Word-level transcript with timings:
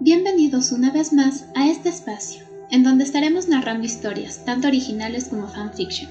Bienvenidos 0.00 0.70
una 0.70 0.92
vez 0.92 1.12
más 1.12 1.46
a 1.56 1.68
este 1.68 1.88
espacio, 1.88 2.44
en 2.70 2.84
donde 2.84 3.02
estaremos 3.02 3.48
narrando 3.48 3.84
historias, 3.84 4.44
tanto 4.44 4.68
originales 4.68 5.24
como 5.24 5.48
fanfiction. 5.48 6.08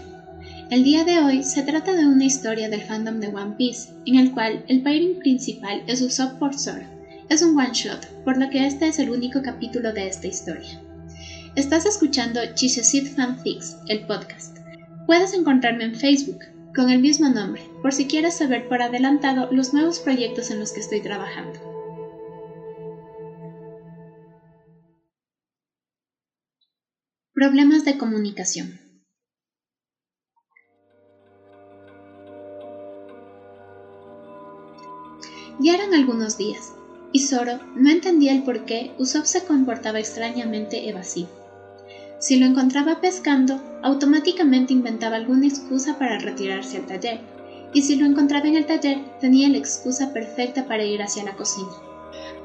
El 0.70 0.84
día 0.84 1.06
de 1.06 1.20
hoy 1.20 1.42
se 1.42 1.64
trata 1.64 1.96
de 1.96 2.06
una 2.06 2.26
historia 2.26 2.68
del 2.68 2.84
fandom 2.84 3.22
de 3.22 3.30
One 3.30 3.56
Piece, 3.58 3.92
en 4.06 4.16
el 4.16 4.32
cual 4.32 4.62
el 4.68 4.82
pairing 4.82 5.20
principal 5.20 5.84
es 5.88 6.02
Usopp 6.02 6.38
por 6.38 6.54
Zoro. 6.54 6.86
Es 7.30 7.42
un 7.42 7.58
one 7.58 7.72
shot, 7.72 8.06
por 8.26 8.38
lo 8.38 8.50
que 8.50 8.66
este 8.66 8.90
es 8.90 9.00
el 9.00 9.10
único 9.10 9.42
capítulo 9.42 9.94
de 9.94 10.10
esta 10.10 10.28
historia. 10.28 10.82
Estás 11.56 11.86
escuchando 11.86 12.42
Chichesit 12.56 13.08
Fanfics, 13.16 13.78
el 13.88 14.06
podcast. 14.06 14.58
Puedes 15.06 15.32
encontrarme 15.34 15.86
en 15.86 15.96
Facebook, 15.96 16.40
con 16.76 16.90
el 16.90 17.00
mismo 17.00 17.30
nombre, 17.30 17.62
por 17.82 17.94
si 17.94 18.06
quieres 18.06 18.34
saber 18.34 18.68
por 18.68 18.82
adelantado 18.82 19.48
los 19.50 19.72
nuevos 19.72 20.00
proyectos 20.00 20.52
en 20.52 20.60
los 20.60 20.74
que 20.74 20.82
estoy 20.82 21.00
trabajando. 21.00 21.77
Problemas 27.40 27.86
de 27.86 28.00
comunicación. 28.00 28.80
Ya 35.60 35.76
eran 35.76 35.94
algunos 35.94 36.40
días, 36.40 36.74
y 37.12 37.20
Zoro 37.20 37.60
no 37.76 37.92
entendía 37.92 38.32
el 38.32 38.42
por 38.42 38.66
qué 38.66 38.90
Usopp 38.98 39.26
se 39.26 39.44
comportaba 39.46 40.00
extrañamente 40.00 40.90
evasivo. 40.90 41.30
Si 42.18 42.38
lo 42.38 42.48
encontraba 42.48 43.02
pescando, 43.02 43.62
automáticamente 43.84 44.74
inventaba 44.74 45.18
alguna 45.18 45.46
excusa 45.46 46.00
para 46.00 46.18
retirarse 46.18 46.78
al 46.78 46.88
taller, 46.88 47.20
y 47.72 47.84
si 47.84 47.98
lo 47.98 48.08
encontraba 48.08 48.48
en 48.48 48.56
el 48.56 48.66
taller, 48.66 48.98
tenía 49.20 49.48
la 49.48 49.58
excusa 49.58 50.12
perfecta 50.12 50.66
para 50.66 50.86
ir 50.86 51.04
hacia 51.04 51.24
la 51.24 51.36
cocina. 51.36 51.70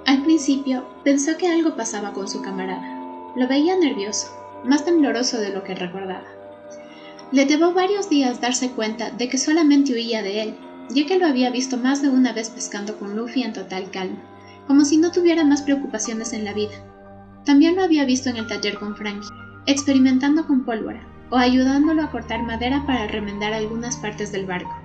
Al 0.04 0.22
principio 0.22 0.84
pensó 1.02 1.38
que 1.38 1.48
algo 1.48 1.76
pasaba 1.76 2.12
con 2.12 2.28
su 2.28 2.42
camarada. 2.42 3.32
Lo 3.34 3.48
veía 3.48 3.74
nervioso, 3.74 4.41
más 4.64 4.84
tembloroso 4.84 5.38
de 5.38 5.52
lo 5.52 5.64
que 5.64 5.74
recordaba. 5.74 6.26
Le 7.32 7.46
llevó 7.46 7.72
varios 7.72 8.10
días 8.10 8.40
darse 8.40 8.70
cuenta 8.70 9.10
de 9.10 9.28
que 9.28 9.38
solamente 9.38 9.92
huía 9.92 10.22
de 10.22 10.42
él, 10.42 10.54
ya 10.90 11.06
que 11.06 11.18
lo 11.18 11.26
había 11.26 11.50
visto 11.50 11.76
más 11.76 12.02
de 12.02 12.10
una 12.10 12.32
vez 12.32 12.50
pescando 12.50 12.98
con 12.98 13.16
Luffy 13.16 13.42
en 13.42 13.52
total 13.52 13.90
calma, 13.90 14.18
como 14.66 14.84
si 14.84 14.98
no 14.98 15.10
tuviera 15.10 15.44
más 15.44 15.62
preocupaciones 15.62 16.32
en 16.32 16.44
la 16.44 16.52
vida. 16.52 16.74
También 17.44 17.76
lo 17.76 17.82
había 17.82 18.04
visto 18.04 18.28
en 18.28 18.36
el 18.36 18.46
taller 18.46 18.78
con 18.78 18.96
Frankie, 18.96 19.28
experimentando 19.66 20.46
con 20.46 20.64
pólvora 20.64 21.06
o 21.30 21.36
ayudándolo 21.36 22.02
a 22.02 22.10
cortar 22.10 22.42
madera 22.42 22.84
para 22.86 23.06
remendar 23.06 23.54
algunas 23.54 23.96
partes 23.96 24.32
del 24.32 24.44
barco. 24.44 24.76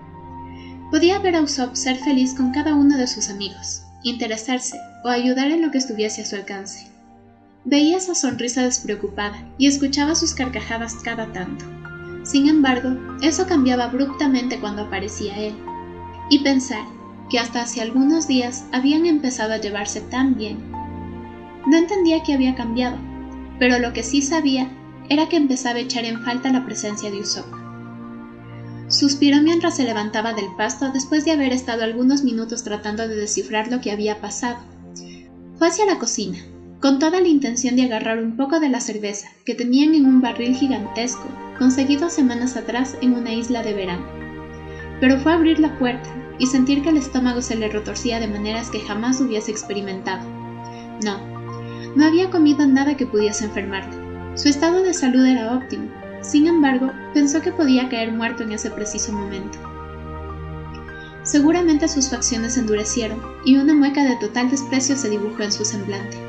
Podía 0.89 1.19
ver 1.19 1.35
a 1.35 1.41
Usopp 1.41 1.75
ser 1.75 1.97
feliz 1.97 2.33
con 2.33 2.51
cada 2.51 2.73
uno 2.73 2.97
de 2.97 3.07
sus 3.07 3.29
amigos, 3.29 3.83
interesarse 4.03 4.79
o 5.03 5.09
ayudar 5.09 5.51
en 5.51 5.61
lo 5.61 5.71
que 5.71 5.77
estuviese 5.77 6.21
a 6.21 6.25
su 6.25 6.37
alcance. 6.37 6.87
Veía 7.69 7.97
esa 7.97 8.15
sonrisa 8.15 8.63
despreocupada 8.63 9.43
y 9.57 9.67
escuchaba 9.67 10.15
sus 10.15 10.33
carcajadas 10.33 10.95
cada 11.03 11.33
tanto. 11.33 11.65
Sin 12.23 12.47
embargo, 12.47 12.97
eso 13.21 13.45
cambiaba 13.45 13.83
abruptamente 13.83 14.57
cuando 14.61 14.83
aparecía 14.83 15.37
él. 15.37 15.53
Y 16.29 16.39
pensar 16.39 16.85
que 17.29 17.39
hasta 17.39 17.63
hace 17.63 17.81
algunos 17.81 18.25
días 18.25 18.63
habían 18.71 19.05
empezado 19.05 19.51
a 19.51 19.57
llevarse 19.57 19.99
tan 19.99 20.37
bien. 20.37 20.71
No 21.67 21.75
entendía 21.75 22.23
qué 22.23 22.35
había 22.35 22.55
cambiado, 22.55 22.97
pero 23.59 23.79
lo 23.79 23.91
que 23.91 24.03
sí 24.03 24.21
sabía 24.21 24.71
era 25.09 25.27
que 25.27 25.35
empezaba 25.35 25.79
a 25.79 25.81
echar 25.81 26.05
en 26.05 26.23
falta 26.23 26.49
la 26.49 26.63
presencia 26.65 27.11
de 27.11 27.19
Usopp. 27.19 27.53
Suspiró 28.87 29.41
mientras 29.41 29.75
se 29.75 29.83
levantaba 29.83 30.31
del 30.31 30.55
pasto 30.57 30.93
después 30.93 31.25
de 31.25 31.31
haber 31.31 31.51
estado 31.51 31.83
algunos 31.83 32.23
minutos 32.23 32.63
tratando 32.63 33.09
de 33.09 33.17
descifrar 33.17 33.69
lo 33.69 33.81
que 33.81 33.91
había 33.91 34.21
pasado. 34.21 34.59
Fue 35.57 35.67
hacia 35.67 35.85
la 35.85 35.99
cocina, 35.99 36.37
con 36.79 36.99
toda 36.99 37.19
la 37.19 37.27
intención 37.27 37.75
de 37.75 37.83
agarrar 37.83 38.19
un 38.19 38.37
poco 38.37 38.59
de 38.59 38.69
la 38.69 38.79
cerveza 38.81 39.29
que 39.45 39.55
tenían 39.55 39.95
en 39.95 40.05
un 40.05 40.21
barril 40.21 40.55
gigantesco, 40.55 41.27
conseguido 41.57 42.09
semanas 42.11 42.55
atrás 42.55 42.97
en 43.01 43.13
una 43.13 43.33
isla 43.33 43.63
de 43.63 43.73
verano. 43.73 44.05
Pero 44.99 45.17
fue 45.17 45.33
abrir 45.33 45.59
la 45.59 45.77
puerta 45.79 46.07
y 46.37 46.45
sentir 46.45 46.83
que 46.83 46.89
el 46.89 46.97
estómago 46.97 47.41
se 47.41 47.55
le 47.55 47.69
retorcía 47.69 48.19
de 48.19 48.27
maneras 48.27 48.69
que 48.69 48.79
jamás 48.79 49.19
hubiese 49.19 49.49
experimentado. 49.49 50.23
No, 51.03 51.19
no 51.95 52.05
había 52.05 52.29
comido 52.29 52.67
nada 52.67 52.95
que 52.95 53.07
pudiese 53.07 53.45
enfermarle. 53.45 54.37
Su 54.37 54.47
estado 54.47 54.83
de 54.83 54.93
salud 54.93 55.25
era 55.25 55.55
óptimo. 55.55 55.89
Sin 56.21 56.45
embargo, 56.45 56.91
pensó 57.13 57.41
que 57.41 57.51
podía 57.51 57.89
caer 57.89 58.11
muerto 58.11 58.43
en 58.43 58.51
ese 58.51 58.69
preciso 58.69 59.13
momento. 59.13 59.57
Seguramente 61.23 61.87
sus 61.87 62.09
facciones 62.09 62.55
endurecieron 62.55 63.19
y 63.45 63.57
una 63.57 63.73
mueca 63.73 64.03
de 64.03 64.15
total 64.17 64.51
desprecio 64.51 64.95
se 64.95 65.09
dibujó 65.09 65.41
en 65.41 65.51
su 65.51 65.65
semblante 65.65 66.26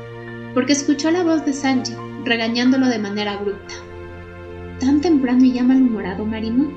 porque 0.59 0.73
escuchó 0.73 1.09
la 1.09 1.23
voz 1.23 1.45
de 1.45 1.53
Sanji, 1.53 1.93
regañándolo 2.25 2.89
de 2.89 2.99
manera 2.99 3.31
abrupta. 3.31 3.75
¿Tan 4.81 4.99
temprano 4.99 5.45
y 5.45 5.53
ya 5.53 5.63
malhumorado, 5.63 6.25
Marimo? 6.25 6.69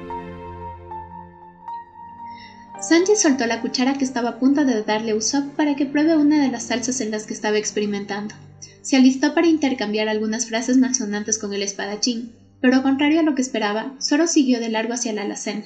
Sanji 2.81 3.16
soltó 3.16 3.44
la 3.47 3.60
cuchara 3.60 3.94
que 3.94 4.04
estaba 4.04 4.28
a 4.28 4.38
punto 4.38 4.65
de 4.65 4.84
darle 4.84 5.10
a 5.10 5.16
Usopp 5.16 5.56
para 5.56 5.75
que 5.75 5.87
pruebe 5.87 6.16
una 6.16 6.41
de 6.41 6.48
las 6.48 6.62
salsas 6.69 7.00
en 7.00 7.10
las 7.10 7.26
que 7.26 7.34
estaba 7.34 7.59
experimentando. 7.59 8.37
Se 8.82 8.94
alistó 8.94 9.34
para 9.34 9.48
intercambiar 9.48 10.06
algunas 10.06 10.47
frases 10.47 10.76
malsonantes 10.76 11.41
con 11.41 11.53
el 11.53 11.64
espadachín, 11.64 12.31
pero 12.60 12.84
contrario 12.84 13.19
a 13.19 13.25
lo 13.25 13.34
que 13.34 13.43
esperaba, 13.43 13.97
Zoro 14.00 14.28
siguió 14.28 14.60
de 14.60 14.69
largo 14.69 14.93
hacia 14.93 15.12
la 15.12 15.22
alacena. 15.22 15.64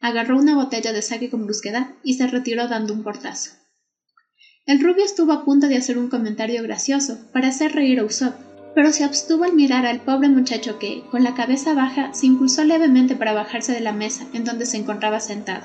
Agarró 0.00 0.38
una 0.38 0.54
botella 0.54 0.94
de 0.94 1.02
sake 1.02 1.28
con 1.28 1.44
brusquedad 1.44 1.88
y 2.02 2.14
se 2.14 2.28
retiró 2.28 2.66
dando 2.66 2.94
un 2.94 3.02
portazo. 3.02 3.57
El 4.68 4.80
rubio 4.80 5.02
estuvo 5.02 5.32
a 5.32 5.46
punto 5.46 5.66
de 5.66 5.78
hacer 5.78 5.96
un 5.96 6.10
comentario 6.10 6.62
gracioso 6.62 7.16
para 7.32 7.48
hacer 7.48 7.72
reír 7.72 8.00
a 8.00 8.04
Usopp, 8.04 8.34
pero 8.74 8.92
se 8.92 9.02
abstuvo 9.02 9.44
al 9.44 9.54
mirar 9.54 9.86
al 9.86 10.00
pobre 10.00 10.28
muchacho 10.28 10.78
que, 10.78 11.04
con 11.10 11.24
la 11.24 11.34
cabeza 11.34 11.72
baja, 11.72 12.12
se 12.12 12.26
impulsó 12.26 12.64
levemente 12.64 13.16
para 13.16 13.32
bajarse 13.32 13.72
de 13.72 13.80
la 13.80 13.94
mesa 13.94 14.26
en 14.34 14.44
donde 14.44 14.66
se 14.66 14.76
encontraba 14.76 15.20
sentado. 15.20 15.64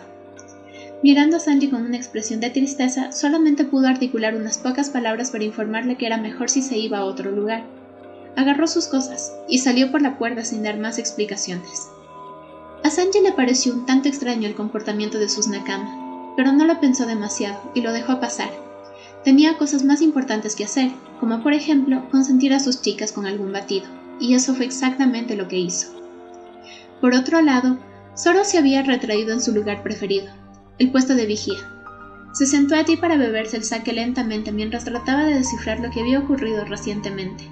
Mirando 1.03 1.35
a 1.35 1.41
Sanji 1.41 1.67
con 1.67 1.85
una 1.85 1.97
expresión 1.97 2.39
de 2.39 2.49
tristeza, 2.49 3.11
solamente 3.11 3.65
pudo 3.65 3.89
articular 3.89 4.35
unas 4.35 4.57
pocas 4.57 4.89
palabras 4.89 5.31
para 5.31 5.43
informarle 5.43 5.97
que 5.97 6.05
era 6.05 6.15
mejor 6.15 6.49
si 6.49 6.61
se 6.61 6.77
iba 6.77 6.99
a 6.99 7.03
otro 7.03 7.29
lugar. 7.29 7.65
Agarró 8.37 8.67
sus 8.67 8.87
cosas 8.87 9.33
y 9.49 9.57
salió 9.57 9.91
por 9.91 10.01
la 10.01 10.17
puerta 10.17 10.45
sin 10.45 10.63
dar 10.63 10.79
más 10.79 10.97
explicaciones. 10.97 11.89
A 12.85 12.89
Sanji 12.89 13.19
le 13.19 13.33
pareció 13.33 13.73
un 13.73 13.85
tanto 13.85 14.07
extraño 14.07 14.47
el 14.47 14.55
comportamiento 14.55 15.19
de 15.19 15.27
sus 15.27 15.49
nakama, 15.49 16.33
pero 16.37 16.53
no 16.53 16.63
lo 16.63 16.79
pensó 16.79 17.05
demasiado 17.05 17.59
y 17.75 17.81
lo 17.81 17.91
dejó 17.91 18.21
pasar, 18.21 18.49
Tenía 19.23 19.57
cosas 19.57 19.85
más 19.85 20.01
importantes 20.01 20.55
que 20.55 20.65
hacer, 20.65 20.91
como 21.19 21.41
por 21.41 21.53
ejemplo 21.53 22.09
consentir 22.11 22.53
a 22.53 22.59
sus 22.59 22.81
chicas 22.81 23.13
con 23.13 23.25
algún 23.25 23.53
batido, 23.53 23.85
y 24.19 24.33
eso 24.33 24.53
fue 24.53 24.65
exactamente 24.65 25.35
lo 25.35 25.47
que 25.47 25.57
hizo. 25.57 25.87
Por 26.99 27.13
otro 27.13 27.41
lado, 27.41 27.79
Zoro 28.17 28.43
se 28.43 28.57
había 28.57 28.83
retraído 28.83 29.31
en 29.33 29.41
su 29.41 29.53
lugar 29.53 29.81
preferido, 29.81 30.27
el 30.77 30.91
puesto 30.91 31.15
de 31.15 31.25
vigía. 31.25 31.57
Se 32.33 32.45
sentó 32.45 32.75
allí 32.75 32.97
para 32.97 33.15
beberse 33.15 33.57
el 33.57 33.63
saque 33.63 33.93
lentamente 33.93 34.51
mientras 34.51 34.85
trataba 34.85 35.23
de 35.23 35.35
descifrar 35.35 35.79
lo 35.79 35.89
que 35.89 36.01
había 36.01 36.19
ocurrido 36.19 36.65
recientemente. 36.65 37.47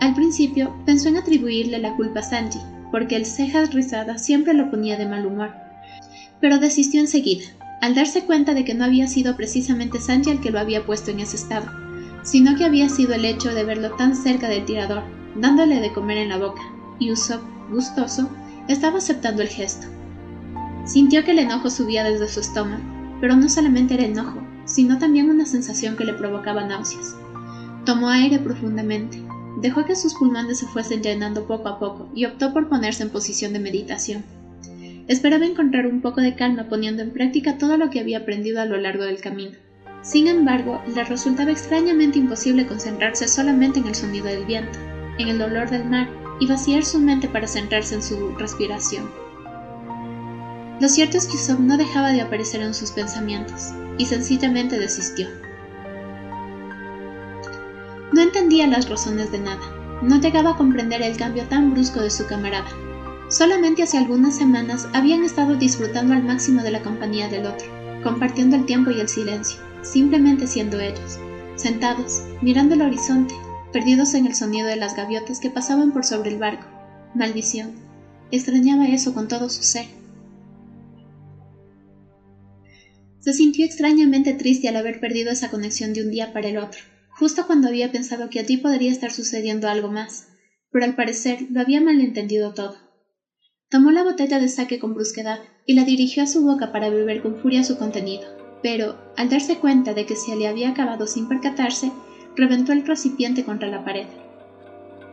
Al 0.00 0.14
principio 0.14 0.74
pensó 0.86 1.08
en 1.08 1.16
atribuirle 1.16 1.78
la 1.78 1.96
culpa 1.96 2.20
a 2.20 2.22
Sanji, 2.22 2.60
porque 2.90 3.16
el 3.16 3.26
cejas 3.26 3.74
rizadas 3.74 4.24
siempre 4.24 4.54
lo 4.54 4.70
ponía 4.70 4.96
de 4.96 5.06
mal 5.06 5.26
humor, 5.26 5.52
pero 6.40 6.58
desistió 6.58 7.00
enseguida, 7.00 7.46
al 7.80 7.94
darse 7.94 8.24
cuenta 8.24 8.54
de 8.54 8.64
que 8.64 8.74
no 8.74 8.84
había 8.84 9.06
sido 9.06 9.36
precisamente 9.36 10.00
Sanji 10.00 10.30
el 10.30 10.40
que 10.40 10.50
lo 10.50 10.60
había 10.60 10.84
puesto 10.84 11.10
en 11.10 11.20
ese 11.20 11.36
estado, 11.36 11.70
sino 12.22 12.56
que 12.56 12.64
había 12.64 12.88
sido 12.88 13.14
el 13.14 13.24
hecho 13.24 13.54
de 13.54 13.64
verlo 13.64 13.92
tan 13.96 14.14
cerca 14.14 14.48
del 14.48 14.64
tirador, 14.64 15.02
dándole 15.34 15.80
de 15.80 15.92
comer 15.92 16.18
en 16.18 16.28
la 16.28 16.38
boca, 16.38 16.62
y 16.98 17.10
Usopp, 17.10 17.42
gustoso, 17.70 18.28
estaba 18.68 18.98
aceptando 18.98 19.42
el 19.42 19.48
gesto. 19.48 19.86
Sintió 20.84 21.24
que 21.24 21.30
el 21.32 21.38
enojo 21.38 21.70
subía 21.70 22.04
desde 22.04 22.28
su 22.28 22.40
estómago, 22.40 22.82
pero 23.20 23.36
no 23.36 23.48
solamente 23.48 23.94
era 23.94 24.04
enojo, 24.04 24.40
sino 24.64 24.98
también 24.98 25.30
una 25.30 25.46
sensación 25.46 25.96
que 25.96 26.04
le 26.04 26.14
provocaba 26.14 26.64
náuseas. 26.64 27.16
Tomó 27.84 28.08
aire 28.08 28.38
profundamente, 28.38 29.22
dejó 29.60 29.84
que 29.84 29.96
sus 29.96 30.14
pulmones 30.14 30.58
se 30.58 30.66
fuesen 30.66 31.02
llenando 31.02 31.46
poco 31.46 31.68
a 31.68 31.78
poco 31.78 32.08
y 32.14 32.24
optó 32.24 32.52
por 32.52 32.68
ponerse 32.68 33.02
en 33.02 33.10
posición 33.10 33.52
de 33.52 33.60
meditación. 33.60 34.24
Esperaba 35.10 35.44
encontrar 35.44 35.88
un 35.88 36.02
poco 36.02 36.20
de 36.20 36.36
calma 36.36 36.68
poniendo 36.68 37.02
en 37.02 37.10
práctica 37.10 37.58
todo 37.58 37.76
lo 37.76 37.90
que 37.90 37.98
había 37.98 38.18
aprendido 38.18 38.60
a 38.60 38.64
lo 38.64 38.76
largo 38.76 39.02
del 39.02 39.20
camino. 39.20 39.58
Sin 40.02 40.28
embargo, 40.28 40.80
le 40.94 41.02
resultaba 41.02 41.50
extrañamente 41.50 42.20
imposible 42.20 42.64
concentrarse 42.64 43.26
solamente 43.26 43.80
en 43.80 43.88
el 43.88 43.96
sonido 43.96 44.26
del 44.26 44.44
viento, 44.44 44.78
en 45.18 45.26
el 45.26 45.38
dolor 45.40 45.68
del 45.68 45.84
mar 45.84 46.08
y 46.38 46.46
vaciar 46.46 46.84
su 46.84 47.00
mente 47.00 47.26
para 47.26 47.48
centrarse 47.48 47.96
en 47.96 48.04
su 48.04 48.36
respiración. 48.36 49.10
Lo 50.80 50.88
cierto 50.88 51.18
es 51.18 51.26
que 51.26 51.34
Usopp 51.34 51.58
no 51.58 51.76
dejaba 51.76 52.12
de 52.12 52.20
aparecer 52.20 52.62
en 52.62 52.72
sus 52.72 52.92
pensamientos, 52.92 53.72
y 53.98 54.06
sencillamente 54.06 54.78
desistió. 54.78 55.26
No 58.12 58.20
entendía 58.20 58.68
las 58.68 58.88
razones 58.88 59.32
de 59.32 59.40
nada, 59.40 59.98
no 60.02 60.20
llegaba 60.20 60.50
a 60.50 60.56
comprender 60.56 61.02
el 61.02 61.16
cambio 61.16 61.42
tan 61.48 61.72
brusco 61.72 62.00
de 62.00 62.10
su 62.10 62.26
camarada, 62.26 62.70
Solamente 63.30 63.84
hace 63.84 63.96
algunas 63.96 64.36
semanas 64.36 64.88
habían 64.92 65.22
estado 65.22 65.54
disfrutando 65.54 66.14
al 66.14 66.24
máximo 66.24 66.64
de 66.64 66.72
la 66.72 66.82
compañía 66.82 67.28
del 67.28 67.46
otro, 67.46 67.68
compartiendo 68.02 68.56
el 68.56 68.66
tiempo 68.66 68.90
y 68.90 68.98
el 68.98 69.08
silencio, 69.08 69.60
simplemente 69.82 70.48
siendo 70.48 70.80
ellos, 70.80 71.20
sentados, 71.54 72.24
mirando 72.42 72.74
el 72.74 72.82
horizonte, 72.82 73.32
perdidos 73.72 74.14
en 74.14 74.26
el 74.26 74.34
sonido 74.34 74.66
de 74.66 74.74
las 74.74 74.96
gaviotas 74.96 75.38
que 75.38 75.48
pasaban 75.48 75.92
por 75.92 76.04
sobre 76.04 76.30
el 76.30 76.38
barco. 76.38 76.66
Maldición. 77.14 77.76
Extrañaba 78.32 78.88
eso 78.88 79.14
con 79.14 79.28
todo 79.28 79.48
su 79.48 79.62
ser. 79.62 79.86
Se 83.20 83.32
sintió 83.32 83.64
extrañamente 83.64 84.34
triste 84.34 84.66
al 84.66 84.74
haber 84.74 84.98
perdido 84.98 85.30
esa 85.30 85.50
conexión 85.50 85.92
de 85.92 86.02
un 86.02 86.10
día 86.10 86.32
para 86.32 86.48
el 86.48 86.58
otro, 86.58 86.80
justo 87.10 87.46
cuando 87.46 87.68
había 87.68 87.92
pensado 87.92 88.28
que 88.28 88.40
allí 88.40 88.56
podría 88.56 88.90
estar 88.90 89.12
sucediendo 89.12 89.68
algo 89.68 89.88
más, 89.88 90.26
pero 90.72 90.84
al 90.84 90.96
parecer 90.96 91.46
lo 91.48 91.60
había 91.60 91.80
malentendido 91.80 92.54
todo. 92.54 92.89
Tomó 93.70 93.92
la 93.92 94.02
botella 94.02 94.40
de 94.40 94.48
saque 94.48 94.80
con 94.80 94.94
brusquedad 94.94 95.38
y 95.64 95.74
la 95.74 95.84
dirigió 95.84 96.24
a 96.24 96.26
su 96.26 96.42
boca 96.42 96.72
para 96.72 96.90
beber 96.90 97.22
con 97.22 97.36
furia 97.36 97.62
su 97.62 97.78
contenido, 97.78 98.24
pero, 98.64 98.96
al 99.16 99.28
darse 99.28 99.58
cuenta 99.58 99.94
de 99.94 100.06
que 100.06 100.16
se 100.16 100.34
le 100.34 100.48
había 100.48 100.70
acabado 100.70 101.06
sin 101.06 101.28
percatarse, 101.28 101.92
reventó 102.34 102.72
el 102.72 102.84
recipiente 102.84 103.44
contra 103.44 103.68
la 103.68 103.84
pared. 103.84 104.06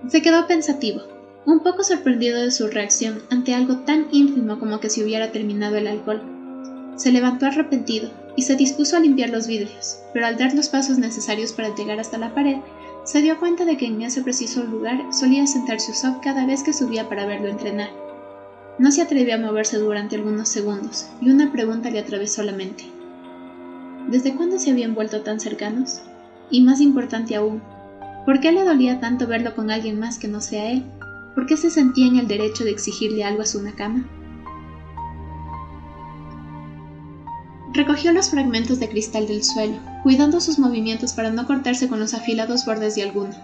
Se 0.08 0.24
quedó 0.24 0.48
pensativo, 0.48 1.02
un 1.46 1.60
poco 1.60 1.84
sorprendido 1.84 2.42
de 2.42 2.50
su 2.50 2.68
reacción 2.68 3.22
ante 3.30 3.54
algo 3.54 3.78
tan 3.82 4.08
ínfimo 4.12 4.58
como 4.58 4.80
que 4.80 4.90
se 4.90 5.04
hubiera 5.04 5.32
terminado 5.32 5.76
el 5.76 5.86
alcohol. 5.86 6.24
Se 6.96 7.12
levantó 7.12 7.46
arrepentido 7.46 8.10
y 8.36 8.42
se 8.42 8.56
dispuso 8.56 8.98
a 8.98 9.00
limpiar 9.00 9.30
los 9.30 9.46
vidrios, 9.46 10.00
pero 10.16 10.26
al 10.26 10.36
dar 10.36 10.56
los 10.56 10.70
pasos 10.70 10.98
necesarios 10.98 11.54
para 11.54 11.76
llegar 11.76 12.00
hasta 12.00 12.18
la 12.18 12.34
pared, 12.34 12.58
se 13.04 13.22
dio 13.22 13.38
cuenta 13.38 13.66
de 13.66 13.78
que 13.78 13.86
en 13.86 14.02
ese 14.02 14.24
preciso 14.24 14.64
lugar 14.64 15.14
solía 15.14 15.46
sentarse 15.46 15.92
Usopp 15.92 16.24
cada 16.24 16.48
vez 16.48 16.64
que 16.64 16.74
subía 16.74 17.08
para 17.08 17.28
verlo 17.28 17.50
entrenar. 17.50 18.07
No 18.80 18.92
se 18.92 19.02
atrevió 19.02 19.34
a 19.34 19.40
moverse 19.40 19.78
durante 19.78 20.16
algunos 20.16 20.50
segundos, 20.50 21.08
y 21.20 21.32
una 21.32 21.52
pregunta 21.52 21.90
le 21.90 21.98
atravesó 21.98 22.44
la 22.44 22.52
mente. 22.52 22.86
¿Desde 24.08 24.36
cuándo 24.36 24.60
se 24.60 24.70
habían 24.70 24.94
vuelto 24.94 25.22
tan 25.22 25.40
cercanos? 25.40 26.02
Y 26.52 26.62
más 26.62 26.80
importante 26.80 27.36
aún, 27.36 27.62
¿por 28.24 28.40
qué 28.40 28.52
le 28.52 28.64
dolía 28.64 29.00
tanto 29.00 29.26
verlo 29.26 29.56
con 29.56 29.72
alguien 29.72 30.00
más 30.00 30.20
que 30.20 30.28
no 30.28 30.42
sea 30.42 30.72
él? 30.72 30.84
¿Por 31.34 31.48
qué 31.48 31.58
se 31.58 31.72
sentía 31.72 32.06
en 32.06 32.18
el 32.18 32.28
derecho 32.28 32.64
de 32.64 32.72
exigirle 32.72 33.24
algo 33.24 33.42
a 33.42 33.48
su 33.48 33.62
nakama? 33.64 34.06
Recogió 37.74 38.12
los 38.12 38.30
fragmentos 38.30 38.80
de 38.80 38.90
cristal 38.90 39.28
del 39.28 39.44
suelo, 39.44 39.80
cuidando 40.04 40.40
sus 40.40 40.60
movimientos 40.60 41.14
para 41.14 41.32
no 41.32 41.48
cortarse 41.48 41.88
con 41.88 42.00
los 42.00 42.14
afilados 42.14 42.64
bordes 42.66 42.96
de 42.96 43.04
alguno. 43.04 43.36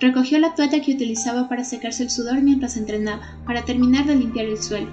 Recogió 0.00 0.38
la 0.38 0.54
toalla 0.54 0.80
que 0.80 0.92
utilizaba 0.92 1.48
para 1.48 1.64
secarse 1.64 2.04
el 2.04 2.10
sudor 2.10 2.40
mientras 2.40 2.76
entrenaba, 2.76 3.36
para 3.46 3.64
terminar 3.64 4.06
de 4.06 4.14
limpiar 4.14 4.46
el 4.46 4.62
suelo, 4.62 4.88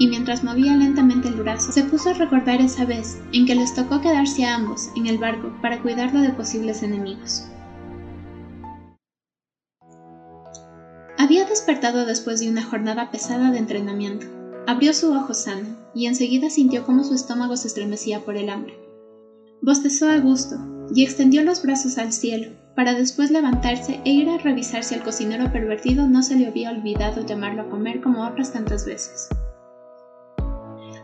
y 0.00 0.08
mientras 0.08 0.42
movía 0.42 0.74
lentamente 0.74 1.28
el 1.28 1.34
brazo, 1.34 1.70
se 1.70 1.84
puso 1.84 2.10
a 2.10 2.14
recordar 2.14 2.60
esa 2.60 2.84
vez 2.84 3.18
en 3.32 3.46
que 3.46 3.54
les 3.54 3.74
tocó 3.74 4.00
quedarse 4.00 4.44
a 4.44 4.56
ambos 4.56 4.88
en 4.96 5.06
el 5.06 5.18
barco 5.18 5.52
para 5.62 5.80
cuidarlo 5.80 6.20
de 6.20 6.30
posibles 6.30 6.82
enemigos. 6.82 7.44
Había 11.16 11.44
despertado 11.44 12.06
después 12.06 12.40
de 12.40 12.48
una 12.48 12.64
jornada 12.64 13.10
pesada 13.10 13.50
de 13.50 13.58
entrenamiento. 13.58 14.26
Abrió 14.66 14.94
su 14.94 15.12
ojo 15.12 15.34
sano 15.34 15.76
y 15.94 16.06
enseguida 16.06 16.50
sintió 16.50 16.84
cómo 16.86 17.04
su 17.04 17.14
estómago 17.14 17.56
se 17.56 17.68
estremecía 17.68 18.24
por 18.24 18.36
el 18.36 18.48
hambre. 18.48 18.74
Bostezó 19.60 20.08
a 20.08 20.18
gusto 20.18 20.56
y 20.94 21.04
extendió 21.04 21.42
los 21.42 21.62
brazos 21.62 21.98
al 21.98 22.12
cielo, 22.12 22.52
para 22.80 22.94
después 22.94 23.30
levantarse 23.30 24.00
e 24.06 24.10
ir 24.10 24.30
a 24.30 24.38
revisar 24.38 24.82
si 24.82 24.94
al 24.94 25.02
cocinero 25.02 25.52
pervertido 25.52 26.08
no 26.08 26.22
se 26.22 26.34
le 26.34 26.46
había 26.46 26.70
olvidado 26.70 27.26
llamarlo 27.26 27.60
a 27.60 27.68
comer 27.68 28.00
como 28.00 28.26
otras 28.26 28.54
tantas 28.54 28.86
veces. 28.86 29.28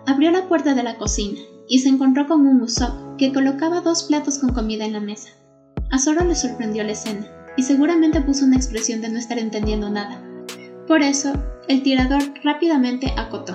Abrió 0.06 0.30
la 0.30 0.48
puerta 0.48 0.72
de 0.72 0.82
la 0.82 0.96
cocina 0.96 1.38
y 1.68 1.80
se 1.80 1.90
encontró 1.90 2.26
con 2.26 2.46
un 2.46 2.62
Usopp 2.62 3.18
que 3.18 3.30
colocaba 3.30 3.82
dos 3.82 4.04
platos 4.04 4.38
con 4.38 4.54
comida 4.54 4.86
en 4.86 4.94
la 4.94 5.00
mesa. 5.00 5.28
A 5.90 5.98
Zoro 5.98 6.24
le 6.24 6.34
sorprendió 6.34 6.82
la 6.82 6.92
escena 6.92 7.30
y 7.58 7.62
seguramente 7.62 8.22
puso 8.22 8.46
una 8.46 8.56
expresión 8.56 9.02
de 9.02 9.10
no 9.10 9.18
estar 9.18 9.38
entendiendo 9.38 9.90
nada. 9.90 10.24
Por 10.88 11.02
eso, 11.02 11.34
el 11.68 11.82
tirador 11.82 12.22
rápidamente 12.42 13.12
acotó. 13.18 13.54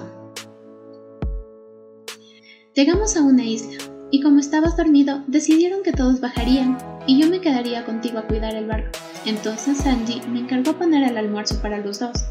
Llegamos 2.76 3.18
a 3.18 3.24
una 3.24 3.46
isla, 3.46 3.80
y 4.12 4.22
como 4.22 4.40
estabas 4.40 4.78
dormido, 4.78 5.24
decidieron 5.28 5.84
que 5.84 5.94
todos 5.94 6.20
bajarían, 6.20 6.78
y 7.08 7.20
yo 7.20 7.30
me 7.30 7.42
quedaría 7.42 7.86
contigo 7.86 8.20
a 8.20 8.28
cuidar 8.28 8.54
el 8.54 8.68
barco. 8.68 8.92
Entonces 9.26 9.78
Sanji 9.78 10.22
me 10.28 10.40
encargó 10.40 10.74
poner 10.74 11.10
el 11.10 11.18
almuerzo 11.18 11.62
para 11.62 11.78
los 11.78 12.00
dos. 12.00 12.26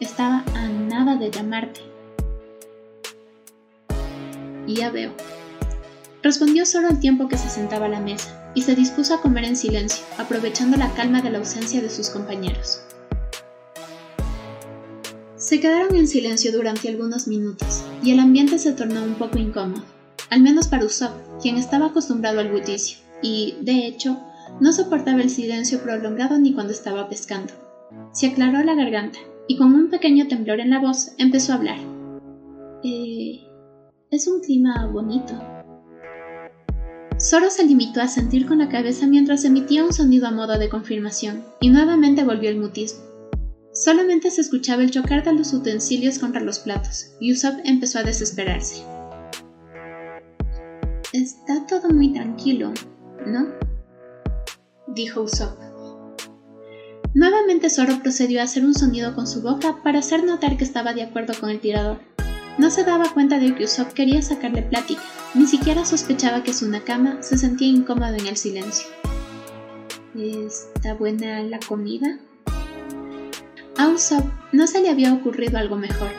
Estaba 0.00 0.44
a 0.54 0.68
nada 0.68 1.16
de 1.16 1.30
llamarte. 1.30 1.80
Ya 4.66 4.90
veo. 4.90 5.12
Respondió 6.22 6.66
solo 6.66 6.88
al 6.88 6.98
tiempo 6.98 7.28
que 7.28 7.38
se 7.38 7.48
sentaba 7.48 7.86
a 7.86 7.90
la 7.90 8.00
mesa, 8.00 8.50
y 8.54 8.62
se 8.62 8.74
dispuso 8.74 9.14
a 9.14 9.20
comer 9.20 9.44
en 9.44 9.56
silencio, 9.56 10.04
aprovechando 10.18 10.76
la 10.76 10.92
calma 10.94 11.20
de 11.20 11.30
la 11.30 11.38
ausencia 11.38 11.80
de 11.80 11.90
sus 11.90 12.08
compañeros. 12.08 12.80
Se 15.36 15.60
quedaron 15.60 15.94
en 15.94 16.08
silencio 16.08 16.50
durante 16.50 16.88
algunos 16.88 17.28
minutos, 17.28 17.84
y 18.02 18.10
el 18.10 18.18
ambiente 18.18 18.58
se 18.58 18.72
tornó 18.72 19.04
un 19.04 19.14
poco 19.14 19.38
incómodo, 19.38 19.84
al 20.30 20.40
menos 20.42 20.68
para 20.68 20.84
Usopp, 20.84 21.12
quien 21.40 21.56
estaba 21.56 21.86
acostumbrado 21.86 22.40
al 22.40 22.50
bullicio, 22.50 22.98
y, 23.22 23.56
de 23.62 23.86
hecho, 23.86 24.18
no 24.60 24.72
soportaba 24.72 25.20
el 25.20 25.30
silencio 25.30 25.82
prolongado 25.82 26.38
ni 26.38 26.52
cuando 26.52 26.72
estaba 26.72 27.08
pescando. 27.08 27.52
Se 28.12 28.26
aclaró 28.26 28.62
la 28.62 28.74
garganta, 28.74 29.18
y 29.48 29.56
con 29.56 29.74
un 29.74 29.90
pequeño 29.90 30.26
temblor 30.28 30.60
en 30.60 30.70
la 30.70 30.80
voz 30.80 31.12
empezó 31.18 31.52
a 31.52 31.56
hablar. 31.56 31.78
Eh, 32.82 33.40
es 34.10 34.26
un 34.26 34.40
clima 34.40 34.86
bonito. 34.86 35.34
Zoro 37.18 37.48
se 37.48 37.64
limitó 37.64 38.02
a 38.02 38.08
sentir 38.08 38.46
con 38.46 38.58
la 38.58 38.68
cabeza 38.68 39.06
mientras 39.06 39.44
emitía 39.44 39.84
un 39.84 39.92
sonido 39.92 40.26
a 40.26 40.30
modo 40.30 40.58
de 40.58 40.68
confirmación, 40.68 41.44
y 41.60 41.70
nuevamente 41.70 42.24
volvió 42.24 42.50
el 42.50 42.58
mutismo. 42.58 43.00
Solamente 43.72 44.30
se 44.30 44.40
escuchaba 44.40 44.82
el 44.82 44.90
chocar 44.90 45.22
de 45.22 45.34
los 45.34 45.52
utensilios 45.52 46.18
contra 46.18 46.40
los 46.40 46.58
platos, 46.58 47.12
y 47.20 47.32
Usopp 47.32 47.58
empezó 47.64 47.98
a 47.98 48.04
desesperarse. 48.04 48.82
Está 51.16 51.66
todo 51.66 51.88
muy 51.88 52.12
tranquilo, 52.12 52.74
¿no? 53.26 53.46
dijo 54.86 55.22
Usopp. 55.22 55.58
Nuevamente 57.14 57.70
Zoro 57.70 58.02
procedió 58.02 58.42
a 58.42 58.44
hacer 58.44 58.66
un 58.66 58.74
sonido 58.74 59.14
con 59.14 59.26
su 59.26 59.40
boca 59.40 59.80
para 59.82 60.00
hacer 60.00 60.24
notar 60.24 60.58
que 60.58 60.64
estaba 60.64 60.92
de 60.92 61.04
acuerdo 61.04 61.32
con 61.40 61.48
el 61.48 61.58
tirador. 61.58 62.00
No 62.58 62.68
se 62.68 62.84
daba 62.84 63.14
cuenta 63.14 63.38
de 63.38 63.54
que 63.54 63.64
Usopp 63.64 63.94
quería 63.94 64.20
sacarle 64.20 64.60
plática, 64.60 65.00
ni 65.32 65.46
siquiera 65.46 65.86
sospechaba 65.86 66.42
que 66.42 66.52
su 66.52 66.68
nakama 66.68 67.22
se 67.22 67.38
sentía 67.38 67.68
incómodo 67.68 68.12
en 68.12 68.26
el 68.26 68.36
silencio. 68.36 68.86
¿Está 70.14 70.92
buena 70.92 71.42
la 71.44 71.60
comida? 71.60 72.18
A 73.78 73.88
Usopp 73.88 74.26
no 74.52 74.66
se 74.66 74.82
le 74.82 74.90
había 74.90 75.14
ocurrido 75.14 75.56
algo 75.56 75.76
mejor. 75.76 76.10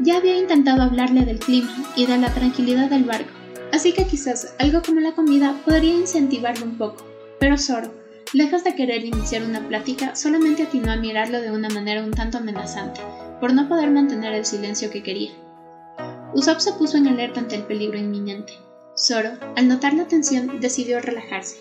Ya 0.00 0.16
había 0.16 0.36
intentado 0.36 0.82
hablarle 0.82 1.24
del 1.24 1.38
clima 1.38 1.70
y 1.94 2.06
de 2.06 2.18
la 2.18 2.34
tranquilidad 2.34 2.90
del 2.90 3.04
barco, 3.04 3.39
así 3.72 3.92
que 3.92 4.06
quizás 4.06 4.54
algo 4.58 4.82
como 4.82 5.00
la 5.00 5.12
comida 5.12 5.54
podría 5.64 5.94
incentivarlo 5.94 6.64
un 6.64 6.78
poco, 6.78 7.04
pero 7.38 7.58
Zoro, 7.58 7.92
lejos 8.32 8.64
de 8.64 8.74
querer 8.74 9.04
iniciar 9.04 9.42
una 9.42 9.66
plática, 9.66 10.14
solamente 10.14 10.64
atinó 10.64 10.92
a 10.92 10.96
mirarlo 10.96 11.40
de 11.40 11.50
una 11.50 11.68
manera 11.68 12.02
un 12.02 12.12
tanto 12.12 12.38
amenazante, 12.38 13.00
por 13.40 13.52
no 13.52 13.68
poder 13.68 13.90
mantener 13.90 14.34
el 14.34 14.44
silencio 14.44 14.90
que 14.90 15.02
quería. 15.02 15.32
Usopp 16.34 16.60
se 16.60 16.72
puso 16.72 16.96
en 16.96 17.08
alerta 17.08 17.40
ante 17.40 17.56
el 17.56 17.62
peligro 17.62 17.98
inminente. 17.98 18.52
Zoro, 18.96 19.30
al 19.56 19.66
notar 19.66 19.94
la 19.94 20.06
tensión, 20.06 20.60
decidió 20.60 21.00
relajarse. 21.00 21.56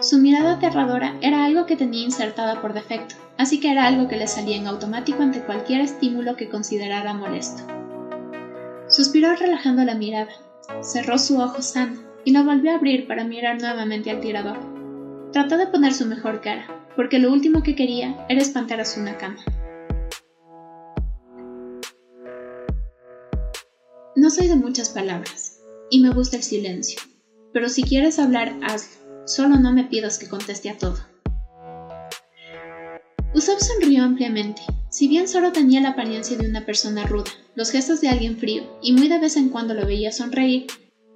Su 0.00 0.18
mirada 0.18 0.54
aterradora 0.54 1.16
era 1.22 1.44
algo 1.44 1.66
que 1.66 1.76
tenía 1.76 2.04
insertada 2.04 2.60
por 2.60 2.74
defecto, 2.74 3.14
así 3.38 3.60
que 3.60 3.70
era 3.70 3.86
algo 3.86 4.08
que 4.08 4.16
le 4.16 4.26
salía 4.26 4.56
en 4.56 4.66
automático 4.66 5.22
ante 5.22 5.40
cualquier 5.40 5.80
estímulo 5.80 6.36
que 6.36 6.48
considerara 6.48 7.14
molesto. 7.14 7.62
Suspiró 8.88 9.34
relajando 9.36 9.84
la 9.84 9.94
mirada, 9.94 10.30
cerró 10.82 11.18
su 11.18 11.38
ojo 11.38 11.62
sano 11.62 12.00
y 12.24 12.32
lo 12.32 12.44
volvió 12.44 12.72
a 12.72 12.76
abrir 12.76 13.06
para 13.06 13.24
mirar 13.24 13.60
nuevamente 13.60 14.10
al 14.10 14.20
tirador. 14.20 14.58
Trató 15.32 15.56
de 15.56 15.66
poner 15.66 15.92
su 15.92 16.06
mejor 16.06 16.40
cara, 16.40 16.66
porque 16.96 17.18
lo 17.18 17.32
último 17.32 17.62
que 17.62 17.74
quería 17.74 18.26
era 18.28 18.40
espantar 18.40 18.80
a 18.80 18.84
su 18.84 19.00
nakama. 19.00 19.44
No 24.16 24.30
soy 24.30 24.48
de 24.48 24.56
muchas 24.56 24.88
palabras, 24.88 25.60
y 25.90 26.00
me 26.00 26.10
gusta 26.10 26.36
el 26.36 26.42
silencio, 26.42 27.00
pero 27.52 27.68
si 27.68 27.82
quieres 27.82 28.18
hablar, 28.18 28.54
hazlo. 28.62 29.06
Solo 29.26 29.56
no 29.56 29.72
me 29.72 29.84
pidas 29.84 30.18
que 30.18 30.28
conteste 30.28 30.70
a 30.70 30.78
todo. 30.78 30.98
Usopp 33.34 33.58
sonrió 33.58 34.04
ampliamente. 34.04 34.62
Si 34.96 35.08
bien 35.08 35.28
solo 35.28 35.52
tenía 35.52 35.82
la 35.82 35.90
apariencia 35.90 36.38
de 36.38 36.48
una 36.48 36.64
persona 36.64 37.04
ruda, 37.04 37.30
los 37.54 37.70
gestos 37.70 38.00
de 38.00 38.08
alguien 38.08 38.38
frío, 38.38 38.62
y 38.80 38.94
muy 38.94 39.08
de 39.08 39.18
vez 39.18 39.36
en 39.36 39.50
cuando 39.50 39.74
lo 39.74 39.84
veía 39.84 40.10
sonreír, 40.10 40.68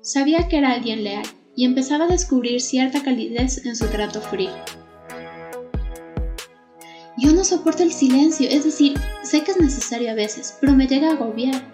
sabía 0.03 0.49
que 0.49 0.59
era 0.59 0.73
alguien 0.73 1.03
leal, 1.03 1.25
y 1.57 1.65
empezaba 1.65 2.05
a 2.05 2.09
descubrir 2.09 2.61
cierta 2.61 3.03
calidez 3.03 3.65
en 3.65 3.75
su 3.75 3.87
trato 3.87 4.21
frío. 4.21 4.51
Yo 7.17 7.33
no 7.33 7.43
soporto 7.43 7.83
el 7.83 7.91
silencio, 7.91 8.51
es 8.51 8.65
decir, 8.65 9.01
sé 9.23 9.45
que 9.45 9.53
es 9.53 9.59
necesario 9.59 10.11
a 10.11 10.15
veces, 10.15 10.59
pero 10.61 10.75
me 10.75 10.87
llega 10.87 11.09
a 11.09 11.13
agobiar. 11.13 11.73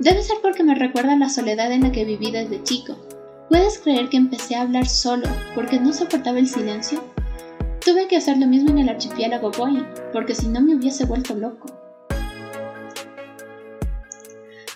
Debe 0.00 0.22
ser 0.22 0.38
porque 0.40 0.64
me 0.64 0.74
recuerda 0.74 1.16
la 1.16 1.28
soledad 1.28 1.70
en 1.70 1.82
la 1.82 1.92
que 1.92 2.06
viví 2.06 2.30
desde 2.30 2.62
chico, 2.62 2.96
¿Puedes 3.50 3.78
creer 3.78 4.08
que 4.08 4.16
empecé 4.16 4.54
a 4.54 4.62
hablar 4.62 4.88
solo 4.88 5.26
porque 5.54 5.78
no 5.78 5.92
soportaba 5.92 6.38
el 6.38 6.48
silencio? 6.48 7.11
Tuve 7.84 8.06
que 8.06 8.16
hacer 8.16 8.38
lo 8.38 8.46
mismo 8.46 8.70
en 8.70 8.78
el 8.78 8.88
archipiélago 8.88 9.50
Boeing, 9.50 9.84
porque 10.12 10.36
si 10.36 10.46
no 10.46 10.60
me 10.60 10.76
hubiese 10.76 11.04
vuelto 11.04 11.34
loco. 11.34 11.66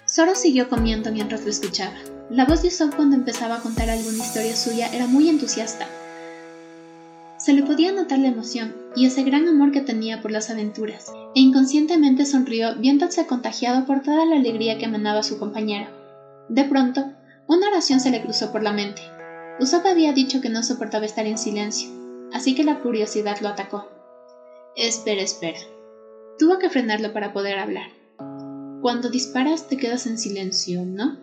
Zoro 0.09 0.35
siguió 0.35 0.69
comiendo 0.69 1.13
mientras 1.13 1.45
lo 1.45 1.51
escuchaba. 1.51 1.95
La 2.31 2.47
voz 2.47 2.63
de 2.63 2.69
Usopp 2.69 2.97
cuando 2.97 3.15
empezaba 3.15 3.57
a 3.57 3.61
contar 3.61 3.91
alguna 3.91 4.19
historia 4.19 4.57
suya 4.57 4.89
era 4.93 5.07
muy 5.07 5.29
entusiasta. 5.29 5.87
Se 7.39 7.53
le 7.53 7.63
podía 7.63 7.93
notar 7.93 8.19
la 8.19 8.29
emoción 8.29 8.75
y 8.97 9.07
ese 9.07 9.23
gran 9.23 9.47
amor 9.47 9.71
que 9.71 9.83
tenía 9.83 10.21
por 10.21 10.33
las 10.33 10.51
aventuras, 10.51 11.13
e 11.37 11.41
inconscientemente 11.41 12.27
sonrió 12.27 12.75
viéndose 12.75 13.25
contagiado 13.27 13.87
por 13.87 14.03
toda 14.03 14.27
la 14.27 14.35
alegría 14.35 14.79
que 14.79 14.87
emanaba 14.87 15.23
su 15.23 15.39
compañero. 15.39 15.87
De 16.49 16.65
pronto, 16.65 17.05
una 17.47 17.69
oración 17.69 18.01
se 18.01 18.11
le 18.11 18.21
cruzó 18.21 18.51
por 18.51 18.65
la 18.65 18.73
mente. 18.73 19.03
Usopp 19.61 19.87
había 19.87 20.13
dicho 20.13 20.41
que 20.41 20.49
no 20.49 20.65
soportaba 20.65 21.07
estar 21.07 21.27
en 21.27 21.39
silencio, 21.39 21.96
así 22.33 22.55
que 22.55 22.65
la 22.65 22.81
curiosidad 22.81 23.39
lo 23.41 23.49
atacó. 23.49 23.85
Espera, 24.77 25.23
espera. 25.23 25.59
Tuvo 26.39 26.59
que 26.59 26.69
frenarlo 26.69 27.13
para 27.13 27.33
poder 27.33 27.59
hablar. 27.59 27.89
Cuando 28.83 29.11
disparas 29.11 29.69
te 29.69 29.77
quedas 29.77 30.07
en 30.07 30.19
silencio, 30.19 30.85
¿no? 30.85 31.19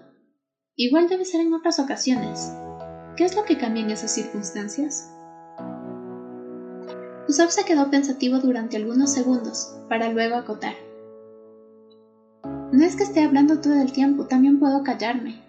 Igual 0.76 1.08
debe 1.08 1.24
ser 1.24 1.42
en 1.42 1.54
otras 1.54 1.80
ocasiones. 1.80 2.52
¿Qué 3.16 3.26
es 3.26 3.36
lo 3.36 3.44
que 3.44 3.58
cambia 3.58 3.84
en 3.84 3.92
esas 3.92 4.12
circunstancias? 4.12 5.10
Usopp 7.28 7.50
se 7.52 7.64
quedó 7.64 7.90
pensativo 7.90 8.40
durante 8.40 8.78
algunos 8.78 9.12
segundos, 9.12 9.76
para 9.88 10.10
luego 10.10 10.36
acotar. 10.36 10.74
No 12.72 12.84
es 12.84 12.96
que 12.96 13.04
esté 13.04 13.24
hablando 13.24 13.62
todo 13.62 13.80
el 13.80 13.92
tiempo, 13.92 14.26
también 14.26 14.60
puedo 14.60 14.84
callarme. 14.84 15.42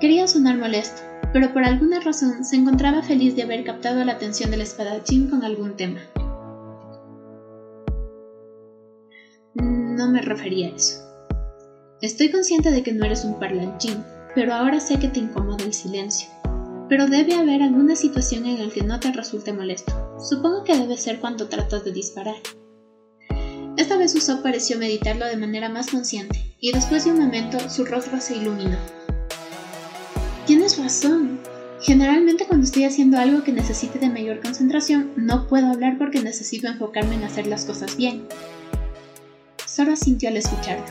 Quería 0.00 0.26
sonar 0.26 0.56
molesto, 0.56 1.02
pero 1.36 1.52
por 1.52 1.64
alguna 1.64 2.00
razón 2.00 2.46
se 2.46 2.56
encontraba 2.56 3.02
feliz 3.02 3.36
de 3.36 3.42
haber 3.42 3.62
captado 3.62 4.02
la 4.06 4.12
atención 4.12 4.50
del 4.50 4.62
espadachín 4.62 5.28
con 5.28 5.44
algún 5.44 5.76
tema. 5.76 6.00
No 9.54 10.10
me 10.10 10.22
refería 10.22 10.68
a 10.68 10.76
eso. 10.76 11.02
Estoy 12.00 12.30
consciente 12.30 12.70
de 12.70 12.82
que 12.82 12.94
no 12.94 13.04
eres 13.04 13.26
un 13.26 13.38
parlanchín, 13.38 14.02
pero 14.34 14.54
ahora 14.54 14.80
sé 14.80 14.98
que 14.98 15.08
te 15.08 15.20
incomoda 15.20 15.62
el 15.62 15.74
silencio. 15.74 16.30
Pero 16.88 17.06
debe 17.06 17.34
haber 17.34 17.60
alguna 17.60 17.96
situación 17.96 18.46
en 18.46 18.66
la 18.66 18.72
que 18.72 18.82
no 18.82 18.98
te 18.98 19.12
resulte 19.12 19.52
molesto. 19.52 19.92
Supongo 20.18 20.64
que 20.64 20.78
debe 20.78 20.96
ser 20.96 21.20
cuando 21.20 21.50
tratas 21.50 21.84
de 21.84 21.92
disparar. 21.92 22.36
Esta 23.76 23.98
vez 23.98 24.14
Usopp 24.14 24.42
pareció 24.42 24.78
meditarlo 24.78 25.26
de 25.26 25.36
manera 25.36 25.68
más 25.68 25.90
consciente, 25.90 26.56
y 26.58 26.72
después 26.72 27.04
de 27.04 27.10
un 27.10 27.18
momento 27.18 27.58
su 27.68 27.84
rostro 27.84 28.22
se 28.22 28.38
iluminó. 28.38 28.78
Tienes 30.46 30.78
razón. 30.78 31.40
Generalmente 31.82 32.46
cuando 32.46 32.66
estoy 32.66 32.84
haciendo 32.84 33.18
algo 33.18 33.42
que 33.42 33.50
necesite 33.50 33.98
de 33.98 34.08
mayor 34.08 34.40
concentración, 34.40 35.12
no 35.16 35.48
puedo 35.48 35.66
hablar 35.66 35.98
porque 35.98 36.22
necesito 36.22 36.68
enfocarme 36.68 37.16
en 37.16 37.24
hacer 37.24 37.48
las 37.48 37.64
cosas 37.64 37.96
bien. 37.96 38.28
Sora 39.66 39.96
sintió 39.96 40.28
al 40.28 40.36
escucharlo. 40.36 40.86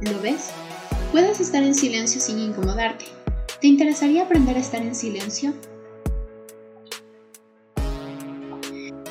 ¿Lo 0.00 0.22
ves? 0.22 0.50
Puedes 1.10 1.40
estar 1.40 1.64
en 1.64 1.74
silencio 1.74 2.20
sin 2.20 2.38
incomodarte. 2.38 3.06
¿Te 3.60 3.66
interesaría 3.66 4.22
aprender 4.22 4.56
a 4.56 4.60
estar 4.60 4.80
en 4.80 4.94
silencio? 4.94 5.52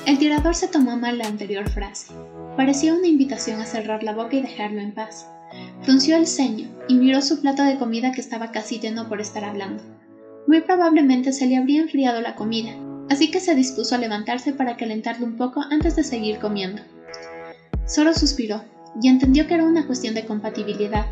El 0.05 0.17
tirador 0.17 0.55
se 0.55 0.69
tomó 0.69 0.96
mal 0.96 1.17
la 1.17 1.27
anterior 1.27 1.69
frase. 1.69 2.13
Parecía 2.55 2.93
una 2.93 3.08
invitación 3.08 3.60
a 3.60 3.65
cerrar 3.65 4.01
la 4.01 4.13
boca 4.13 4.38
y 4.38 4.41
dejarlo 4.41 4.79
en 4.79 4.93
paz. 4.93 5.27
Frunció 5.82 6.18
el 6.18 6.27
ceño 6.27 6.70
y 6.88 6.96
miró 6.96 7.22
su 7.22 7.41
plato 7.41 7.63
de 7.63 7.77
comida 7.77 8.12
que 8.12 8.22
estaba 8.22 8.51
casi 8.51 8.79
lleno 8.79 9.08
por 9.08 9.22
estar 9.22 9.44
hablando. 9.44 9.84
Muy 10.48 10.62
probablemente 10.62 11.32
se 11.32 11.48
le 11.48 11.58
habría 11.58 11.82
enfriado 11.82 12.22
la 12.22 12.36
comida, 12.36 12.72
así 13.10 13.32
que 13.32 13.39
se 13.39 13.56
dispuso 13.56 13.96
a 13.96 14.00
levantarse 14.00 14.53
para 14.53 14.77
calentarlo 14.77 15.25
un 15.25 15.38
poco 15.38 15.62
antes 15.70 15.96
de 15.96 16.03
seguir 16.03 16.39
comiendo. 16.39 16.82
Solo 17.86 18.13
suspiró 18.13 18.63
y 19.01 19.08
entendió 19.08 19.48
que 19.48 19.56
era 19.56 19.63
una 19.63 19.86
cuestión 19.86 20.15
de 20.15 20.25
compatibilidad. 20.25 21.06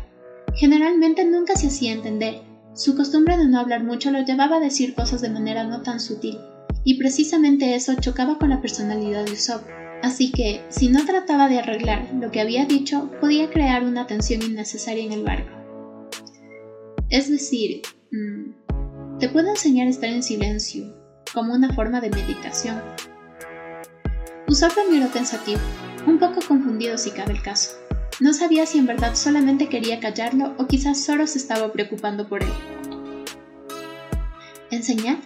Generalmente 0.54 1.24
nunca 1.24 1.54
se 1.56 1.68
hacía 1.68 1.92
entender. 1.92 2.42
Su 2.74 2.96
costumbre 2.96 3.36
de 3.36 3.46
no 3.46 3.58
hablar 3.58 3.82
mucho 3.82 4.10
lo 4.10 4.20
llevaba 4.22 4.56
a 4.56 4.60
decir 4.60 4.94
cosas 4.94 5.20
de 5.20 5.30
manera 5.30 5.64
no 5.64 5.82
tan 5.82 6.00
sutil, 6.00 6.38
y 6.84 6.98
precisamente 6.98 7.74
eso 7.74 7.94
chocaba 8.00 8.38
con 8.38 8.50
la 8.50 8.60
personalidad 8.60 9.24
de 9.24 9.32
Usopp. 9.32 9.62
Así 10.02 10.30
que, 10.30 10.64
si 10.68 10.88
no 10.88 11.04
trataba 11.04 11.48
de 11.48 11.58
arreglar 11.58 12.08
lo 12.14 12.30
que 12.30 12.40
había 12.40 12.66
dicho, 12.66 13.10
podía 13.20 13.50
crear 13.50 13.84
una 13.84 14.06
tensión 14.06 14.42
innecesaria 14.42 15.04
en 15.04 15.12
el 15.12 15.24
barco. 15.24 15.50
Es 17.08 17.30
decir, 17.30 17.82
mm, 18.12 19.18
te 19.18 19.28
puedo 19.28 19.48
enseñar 19.48 19.86
a 19.86 19.90
estar 19.90 20.08
en 20.08 20.22
silencio, 20.22 20.94
como 21.32 21.54
una 21.54 21.72
forma 21.74 22.00
de 22.00 22.10
meditación. 22.10 22.80
Lo 24.46 24.90
miró 24.90 25.08
pensativo, 25.08 25.60
un 26.06 26.18
poco 26.18 26.40
confundido 26.46 26.96
si 26.96 27.10
cabe 27.10 27.32
el 27.32 27.42
caso. 27.42 27.76
No 28.20 28.32
sabía 28.32 28.66
si 28.66 28.78
en 28.78 28.86
verdad 28.86 29.14
solamente 29.14 29.68
quería 29.68 30.00
callarlo 30.00 30.54
o 30.58 30.66
quizás 30.66 31.04
solo 31.04 31.26
se 31.26 31.38
estaba 31.38 31.72
preocupando 31.72 32.28
por 32.28 32.42
él. 32.42 32.52
¿Enseñar? 34.70 35.18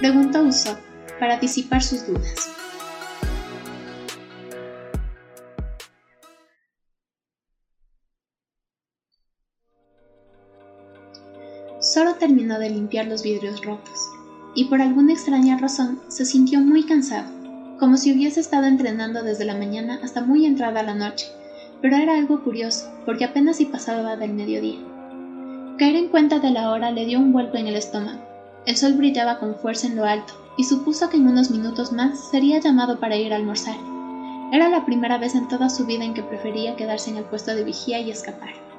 Preguntó 0.00 0.42
Usopp, 0.42 0.78
para 1.18 1.38
disipar 1.38 1.82
sus 1.82 2.06
dudas. 2.06 2.53
Solo 11.94 12.16
terminó 12.16 12.58
de 12.58 12.70
limpiar 12.70 13.06
los 13.06 13.22
vidrios 13.22 13.64
rotos, 13.64 14.10
y 14.56 14.64
por 14.64 14.82
alguna 14.82 15.12
extraña 15.12 15.56
razón 15.56 16.00
se 16.08 16.24
sintió 16.24 16.58
muy 16.58 16.82
cansado, 16.82 17.28
como 17.78 17.96
si 17.98 18.12
hubiese 18.12 18.40
estado 18.40 18.66
entrenando 18.66 19.22
desde 19.22 19.44
la 19.44 19.54
mañana 19.54 20.00
hasta 20.02 20.20
muy 20.20 20.44
entrada 20.44 20.82
la 20.82 20.96
noche, 20.96 21.28
pero 21.80 21.94
era 21.94 22.18
algo 22.18 22.42
curioso, 22.42 22.90
porque 23.06 23.24
apenas 23.24 23.58
si 23.58 23.66
pasaba 23.66 24.16
del 24.16 24.34
mediodía. 24.34 24.80
Caer 25.78 25.94
en 25.94 26.08
cuenta 26.08 26.40
de 26.40 26.50
la 26.50 26.72
hora 26.72 26.90
le 26.90 27.06
dio 27.06 27.20
un 27.20 27.32
vuelco 27.32 27.58
en 27.58 27.68
el 27.68 27.76
estómago. 27.76 28.18
El 28.66 28.76
sol 28.76 28.94
brillaba 28.94 29.38
con 29.38 29.54
fuerza 29.54 29.86
en 29.86 29.94
lo 29.94 30.04
alto, 30.04 30.34
y 30.58 30.64
supuso 30.64 31.08
que 31.08 31.16
en 31.16 31.28
unos 31.28 31.52
minutos 31.52 31.92
más 31.92 32.28
sería 32.32 32.58
llamado 32.58 32.98
para 32.98 33.16
ir 33.16 33.32
a 33.32 33.36
almorzar. 33.36 33.76
Era 34.52 34.68
la 34.68 34.84
primera 34.84 35.16
vez 35.18 35.36
en 35.36 35.46
toda 35.46 35.68
su 35.68 35.86
vida 35.86 36.02
en 36.02 36.14
que 36.14 36.24
prefería 36.24 36.74
quedarse 36.74 37.10
en 37.10 37.18
el 37.18 37.24
puesto 37.24 37.54
de 37.54 37.62
vigía 37.62 38.00
y 38.00 38.10
escapar. 38.10 38.73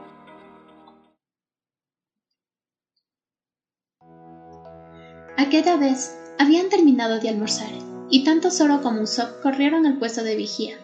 Aquella 5.38 5.76
vez 5.76 6.16
habían 6.40 6.70
terminado 6.70 7.20
de 7.20 7.30
almorzar, 7.30 7.72
y 8.10 8.24
tanto 8.24 8.52
Zoro 8.52 8.82
como 8.82 9.02
Usopp 9.02 9.42
corrieron 9.42 9.86
al 9.86 9.98
puesto 9.98 10.24
de 10.24 10.36
vigía. 10.36 10.78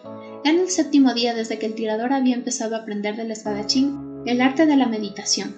Era 0.44 0.60
el 0.60 0.68
séptimo 0.68 1.14
día 1.14 1.34
desde 1.34 1.58
que 1.58 1.66
el 1.66 1.74
tirador 1.74 2.12
había 2.12 2.34
empezado 2.34 2.76
a 2.76 2.80
aprender 2.80 3.16
del 3.16 3.30
espadachín 3.30 4.22
el 4.26 4.40
arte 4.40 4.66
de 4.66 4.76
la 4.76 4.86
meditación. 4.86 5.56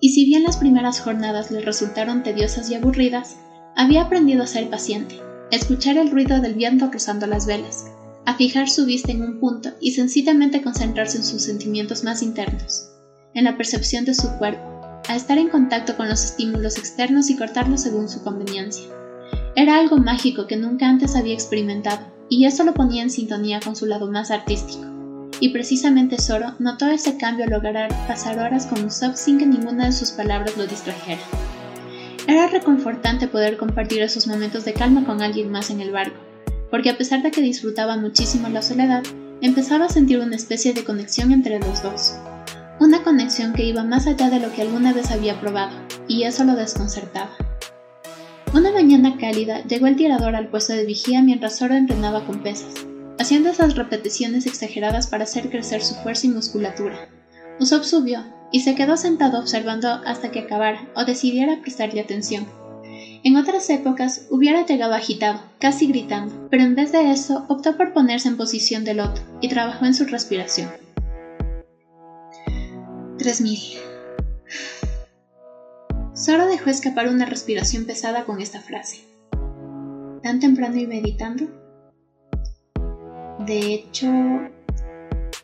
Y 0.00 0.10
si 0.10 0.24
bien 0.24 0.42
las 0.42 0.56
primeras 0.56 1.00
jornadas 1.00 1.50
le 1.50 1.60
resultaron 1.60 2.22
tediosas 2.22 2.70
y 2.70 2.74
aburridas, 2.74 3.36
había 3.76 4.02
aprendido 4.02 4.42
a 4.42 4.46
ser 4.46 4.68
paciente, 4.70 5.20
a 5.52 5.56
escuchar 5.56 5.96
el 5.96 6.10
ruido 6.10 6.40
del 6.40 6.54
viento 6.54 6.90
rozando 6.90 7.26
las 7.26 7.46
velas, 7.46 7.86
a 8.26 8.34
fijar 8.34 8.68
su 8.68 8.86
vista 8.86 9.12
en 9.12 9.22
un 9.22 9.38
punto 9.38 9.70
y 9.80 9.92
sencillamente 9.92 10.62
concentrarse 10.62 11.18
en 11.18 11.24
sus 11.24 11.42
sentimientos 11.42 12.04
más 12.04 12.22
internos, 12.22 12.90
en 13.34 13.44
la 13.44 13.56
percepción 13.56 14.04
de 14.04 14.14
su 14.14 14.28
cuerpo, 14.38 14.69
a 15.10 15.16
estar 15.16 15.38
en 15.38 15.48
contacto 15.48 15.96
con 15.96 16.08
los 16.08 16.24
estímulos 16.24 16.78
externos 16.78 17.30
y 17.30 17.36
cortarlos 17.36 17.82
según 17.82 18.08
su 18.08 18.22
conveniencia. 18.22 18.86
Era 19.56 19.78
algo 19.78 19.96
mágico 19.96 20.46
que 20.46 20.56
nunca 20.56 20.88
antes 20.88 21.16
había 21.16 21.34
experimentado, 21.34 22.06
y 22.28 22.44
eso 22.44 22.62
lo 22.62 22.74
ponía 22.74 23.02
en 23.02 23.10
sintonía 23.10 23.58
con 23.58 23.74
su 23.74 23.86
lado 23.86 24.08
más 24.08 24.30
artístico. 24.30 24.84
Y 25.40 25.48
precisamente 25.48 26.20
Zoro 26.20 26.54
notó 26.60 26.86
ese 26.86 27.16
cambio 27.16 27.44
al 27.44 27.50
lograr 27.50 27.88
pasar 28.06 28.38
horas 28.38 28.66
con 28.66 28.84
Usopp 28.84 29.16
sin 29.16 29.38
que 29.38 29.46
ninguna 29.46 29.86
de 29.86 29.92
sus 29.92 30.12
palabras 30.12 30.56
lo 30.56 30.66
distrajera. 30.66 31.20
Era 32.28 32.46
reconfortante 32.46 33.26
poder 33.26 33.56
compartir 33.56 34.02
esos 34.02 34.28
momentos 34.28 34.64
de 34.64 34.74
calma 34.74 35.04
con 35.04 35.22
alguien 35.22 35.50
más 35.50 35.70
en 35.70 35.80
el 35.80 35.90
barco, 35.90 36.20
porque 36.70 36.90
a 36.90 36.96
pesar 36.96 37.22
de 37.22 37.32
que 37.32 37.40
disfrutaba 37.40 37.96
muchísimo 37.96 38.48
la 38.48 38.62
soledad, 38.62 39.02
empezaba 39.40 39.86
a 39.86 39.88
sentir 39.88 40.20
una 40.20 40.36
especie 40.36 40.72
de 40.72 40.84
conexión 40.84 41.32
entre 41.32 41.58
los 41.58 41.82
dos 41.82 42.14
una 42.80 43.02
conexión 43.02 43.52
que 43.52 43.66
iba 43.66 43.84
más 43.84 44.06
allá 44.06 44.30
de 44.30 44.40
lo 44.40 44.52
que 44.52 44.62
alguna 44.62 44.94
vez 44.94 45.10
había 45.10 45.38
probado, 45.38 45.76
y 46.08 46.22
eso 46.22 46.44
lo 46.44 46.56
desconcertaba. 46.56 47.36
Una 48.54 48.72
mañana 48.72 49.18
cálida 49.18 49.62
llegó 49.64 49.86
el 49.86 49.96
tirador 49.96 50.34
al 50.34 50.48
puesto 50.48 50.72
de 50.72 50.86
vigía 50.86 51.22
mientras 51.22 51.58
Zoro 51.58 51.74
entrenaba 51.74 52.26
con 52.26 52.42
pesas, 52.42 52.72
haciendo 53.18 53.50
esas 53.50 53.76
repeticiones 53.76 54.46
exageradas 54.46 55.08
para 55.08 55.24
hacer 55.24 55.50
crecer 55.50 55.82
su 55.82 55.94
fuerza 55.96 56.26
y 56.26 56.30
musculatura. 56.30 57.08
Usopp 57.60 57.84
subió 57.84 58.24
y 58.50 58.60
se 58.60 58.74
quedó 58.74 58.96
sentado 58.96 59.38
observando 59.38 60.00
hasta 60.06 60.30
que 60.30 60.40
acabara 60.40 60.88
o 60.96 61.04
decidiera 61.04 61.60
prestarle 61.60 62.00
atención. 62.00 62.46
En 63.22 63.36
otras 63.36 63.68
épocas 63.68 64.26
hubiera 64.30 64.64
llegado 64.64 64.94
agitado, 64.94 65.42
casi 65.58 65.86
gritando, 65.86 66.48
pero 66.50 66.64
en 66.64 66.74
vez 66.74 66.92
de 66.92 67.10
eso 67.10 67.44
optó 67.48 67.76
por 67.76 67.92
ponerse 67.92 68.28
en 68.28 68.38
posición 68.38 68.84
de 68.84 68.94
loto 68.94 69.20
y 69.42 69.48
trabajó 69.48 69.84
en 69.84 69.92
su 69.92 70.06
respiración. 70.06 70.70
3000. 73.20 73.60
Sora 76.14 76.46
dejó 76.46 76.70
escapar 76.70 77.06
una 77.06 77.26
respiración 77.26 77.84
pesada 77.84 78.24
con 78.24 78.40
esta 78.40 78.62
frase. 78.62 79.04
tan 80.22 80.40
temprano 80.40 80.76
y 80.76 80.86
meditando? 80.86 81.44
De 83.40 83.74
hecho, 83.74 84.06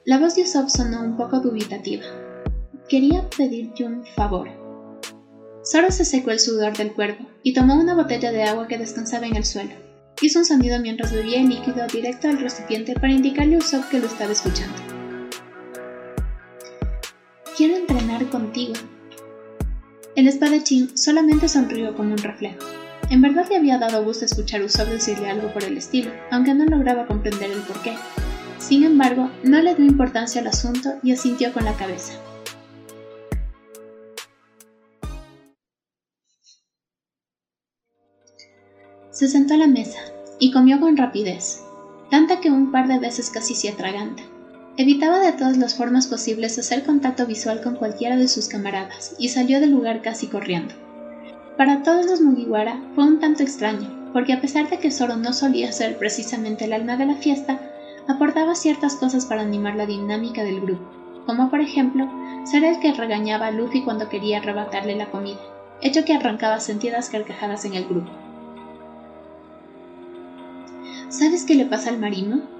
la 0.06 0.18
voz 0.18 0.37
de 0.37 0.45
Usopp 0.45 0.71
sonó 0.71 1.02
un 1.02 1.18
poco 1.18 1.40
dubitativa. 1.40 2.04
Quería 2.88 3.28
pedirte 3.37 3.85
un 3.85 4.06
favor. 4.06 4.49
Zoro 5.62 5.90
se 5.90 6.06
secó 6.06 6.30
el 6.30 6.40
sudor 6.40 6.75
del 6.78 6.95
cuervo 6.95 7.26
y 7.42 7.52
tomó 7.52 7.78
una 7.78 7.95
botella 7.95 8.33
de 8.33 8.45
agua 8.45 8.68
que 8.68 8.78
descansaba 8.78 9.26
en 9.26 9.37
el 9.37 9.45
suelo. 9.45 9.75
Hizo 10.23 10.38
un 10.38 10.47
sonido 10.47 10.80
mientras 10.80 11.12
bebía 11.12 11.40
el 11.42 11.50
líquido 11.50 11.87
directo 11.88 12.28
al 12.28 12.38
recipiente 12.38 12.95
para 12.95 13.12
indicarle 13.12 13.56
a 13.56 13.59
Usopp 13.59 13.90
que 13.90 13.99
lo 13.99 14.06
estaba 14.06 14.33
escuchando. 14.33 14.86
Quiero 17.56 17.75
entrenar 17.75 18.28
contigo. 18.28 18.75
El 20.14 20.28
espadachín 20.28 20.94
solamente 20.94 21.48
sonrió 21.48 21.96
como 21.96 22.10
un 22.10 22.18
reflejo. 22.18 22.58
En 23.08 23.22
verdad 23.22 23.46
le 23.48 23.56
había 23.56 23.78
dado 23.78 24.04
gusto 24.04 24.26
escuchar 24.26 24.60
a 24.60 24.66
Usopp 24.66 24.88
decirle 24.88 25.30
algo 25.30 25.50
por 25.54 25.64
el 25.64 25.78
estilo, 25.78 26.10
aunque 26.30 26.52
no 26.52 26.66
lograba 26.66 27.06
comprender 27.06 27.50
el 27.50 27.62
porqué. 27.62 27.94
Sin 28.58 28.84
embargo, 28.84 29.30
no 29.42 29.62
le 29.62 29.75
dio 29.75 29.86
importancia 29.86 30.42
al 30.42 30.48
asunto 30.48 30.96
y 31.02 31.12
asintió 31.12 31.50
con 31.54 31.64
la 31.64 31.75
cabeza. 31.78 32.12
Se 39.10 39.28
sentó 39.28 39.54
a 39.54 39.56
la 39.56 39.66
mesa 39.66 40.00
y 40.38 40.52
comió 40.52 40.78
con 40.78 40.98
rapidez, 40.98 41.62
tanta 42.10 42.38
que 42.40 42.50
un 42.50 42.70
par 42.70 42.86
de 42.86 42.98
veces 42.98 43.30
casi 43.30 43.54
se 43.54 43.70
atraganta. 43.70 44.25
Evitaba 44.78 45.21
de 45.21 45.33
todas 45.33 45.56
las 45.56 45.75
formas 45.75 46.06
posibles 46.06 46.59
hacer 46.59 46.85
contacto 46.85 47.26
visual 47.26 47.62
con 47.62 47.76
cualquiera 47.76 48.16
de 48.16 48.28
sus 48.28 48.47
camaradas 48.47 49.14
y 49.18 49.30
salió 49.30 49.59
del 49.59 49.71
lugar 49.71 50.02
casi 50.02 50.26
corriendo. 50.26 50.75
Para 51.56 51.83
todos 51.83 52.04
los 52.04 52.21
Mugiwara 52.21 52.78
fue 52.95 53.04
un 53.04 53.18
tanto 53.18 53.42
extraño, 53.42 54.11
porque 54.12 54.35
a 54.35 54.40
pesar 54.42 54.68
de 54.68 54.78
que 54.78 54.90
Zoro 54.90 55.16
no 55.16 55.33
solía 55.33 55.73
ser 55.73 55.97
precisamente 55.97 56.66
el 56.66 56.75
alma 56.75 56.99
de 56.99 57.06
la 57.06 57.14
fiesta, 57.14 57.59
aportaba 58.06 58.54
ciertas 58.54 58.97
cosas 58.97 59.25
para 59.25 59.40
animar 59.40 59.76
la 59.76 59.87
dinámica 59.87 60.45
del 60.45 60.61
grupo, 60.61 60.85
como 61.25 61.49
por 61.49 61.62
ejemplo 61.62 62.06
ser 62.45 62.62
el 62.62 62.78
que 62.78 62.92
regañaba 62.92 63.47
a 63.47 63.52
Luffy 63.52 63.83
cuando 63.83 64.11
quería 64.11 64.38
arrebatarle 64.38 64.95
la 64.95 65.11
comida, 65.11 65.40
hecho 65.80 66.04
que 66.04 66.12
arrancaba 66.12 66.61
sentidas 66.61 67.09
carcajadas 67.09 67.64
en 67.64 67.75
el 67.76 67.87
grupo. 67.87 68.11
¿Sabes 71.09 71.47
qué 71.47 71.54
le 71.54 71.64
pasa 71.64 71.88
al 71.88 71.99
marino? 71.99 72.55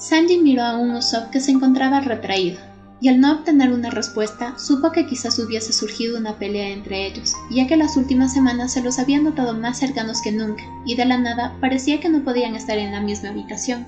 Sanji 0.00 0.38
miró 0.38 0.62
a 0.62 0.78
un 0.78 0.92
Usopp 0.92 1.30
que 1.30 1.40
se 1.40 1.50
encontraba 1.50 2.00
retraído, 2.00 2.58
y 3.02 3.08
al 3.08 3.20
no 3.20 3.32
obtener 3.32 3.70
una 3.70 3.90
respuesta, 3.90 4.58
supo 4.58 4.92
que 4.92 5.06
quizás 5.06 5.38
hubiese 5.38 5.74
surgido 5.74 6.16
una 6.16 6.38
pelea 6.38 6.70
entre 6.70 7.06
ellos, 7.06 7.34
ya 7.50 7.66
que 7.66 7.76
las 7.76 7.98
últimas 7.98 8.32
semanas 8.32 8.72
se 8.72 8.80
los 8.80 8.98
habían 8.98 9.24
notado 9.24 9.52
más 9.52 9.78
cercanos 9.78 10.22
que 10.22 10.32
nunca, 10.32 10.64
y 10.86 10.94
de 10.94 11.04
la 11.04 11.18
nada 11.18 11.54
parecía 11.60 12.00
que 12.00 12.08
no 12.08 12.24
podían 12.24 12.54
estar 12.54 12.78
en 12.78 12.92
la 12.92 13.00
misma 13.00 13.28
habitación. 13.28 13.86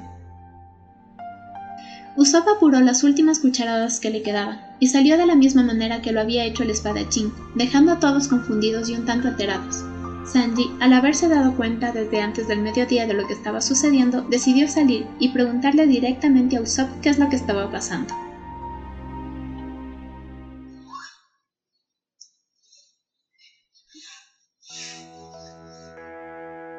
Usopp 2.15 2.47
apuró 2.47 2.83
las 2.83 3.05
últimas 3.05 3.39
cucharadas 3.39 3.99
que 3.99 4.11
le 4.11 4.23
quedaban, 4.23 4.61
y 4.81 4.89
salió 4.89 5.17
de 5.17 5.25
la 5.25 5.35
misma 5.35 5.63
manera 5.63 6.03
que 6.03 6.13
lo 6.13 6.21
había 6.21 6.45
hecho 6.45 6.63
el 6.63 6.69
espadachín, 6.69 7.33
dejando 7.55 7.91
a 7.91 8.01
todos 8.01 8.29
confundidos 8.29 8.91
y 8.91 8.97
un 8.97 9.07
tanto 9.07 9.29
alterados. 9.29 9.83
Sanji, 10.25 10.71
al 10.81 10.93
haberse 10.93 11.29
dado 11.29 11.57
cuenta 11.57 11.91
desde 11.91 12.21
antes 12.21 12.47
del 12.47 12.61
mediodía 12.61 13.07
de 13.07 13.15
lo 13.15 13.27
que 13.27 13.33
estaba 13.33 13.61
sucediendo, 13.61 14.23
decidió 14.23 14.69
salir 14.69 15.05
y 15.19 15.29
preguntarle 15.29 15.87
directamente 15.87 16.57
a 16.57 16.61
Usopp 16.61 17.01
qué 17.01 17.09
es 17.09 17.19
lo 17.19 17.29
que 17.29 17.37
estaba 17.37 17.71
pasando. 17.71 18.15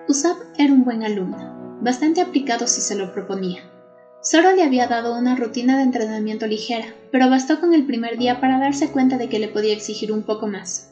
Usopp 0.08 0.42
era 0.58 0.72
un 0.72 0.86
buen 0.86 1.04
alumno, 1.04 1.80
bastante 1.82 2.22
aplicado 2.22 2.66
si 2.68 2.82
se 2.82 2.96
lo 2.96 3.12
proponía. 3.12 3.64
Zoro 4.24 4.54
le 4.54 4.64
había 4.64 4.88
dado 4.88 5.18
una 5.18 5.36
rutina 5.36 5.76
de 5.76 5.84
entrenamiento 5.84 6.48
ligera, 6.48 6.88
pero 7.12 7.30
bastó 7.30 7.60
con 7.60 7.74
el 7.74 7.86
primer 7.86 8.18
día 8.18 8.40
para 8.40 8.58
darse 8.58 8.90
cuenta 8.90 9.18
de 9.18 9.28
que 9.28 9.40
le 9.40 9.50
podía 9.50 9.74
exigir 9.74 10.14
un 10.14 10.24
poco 10.24 10.48
más. 10.48 10.90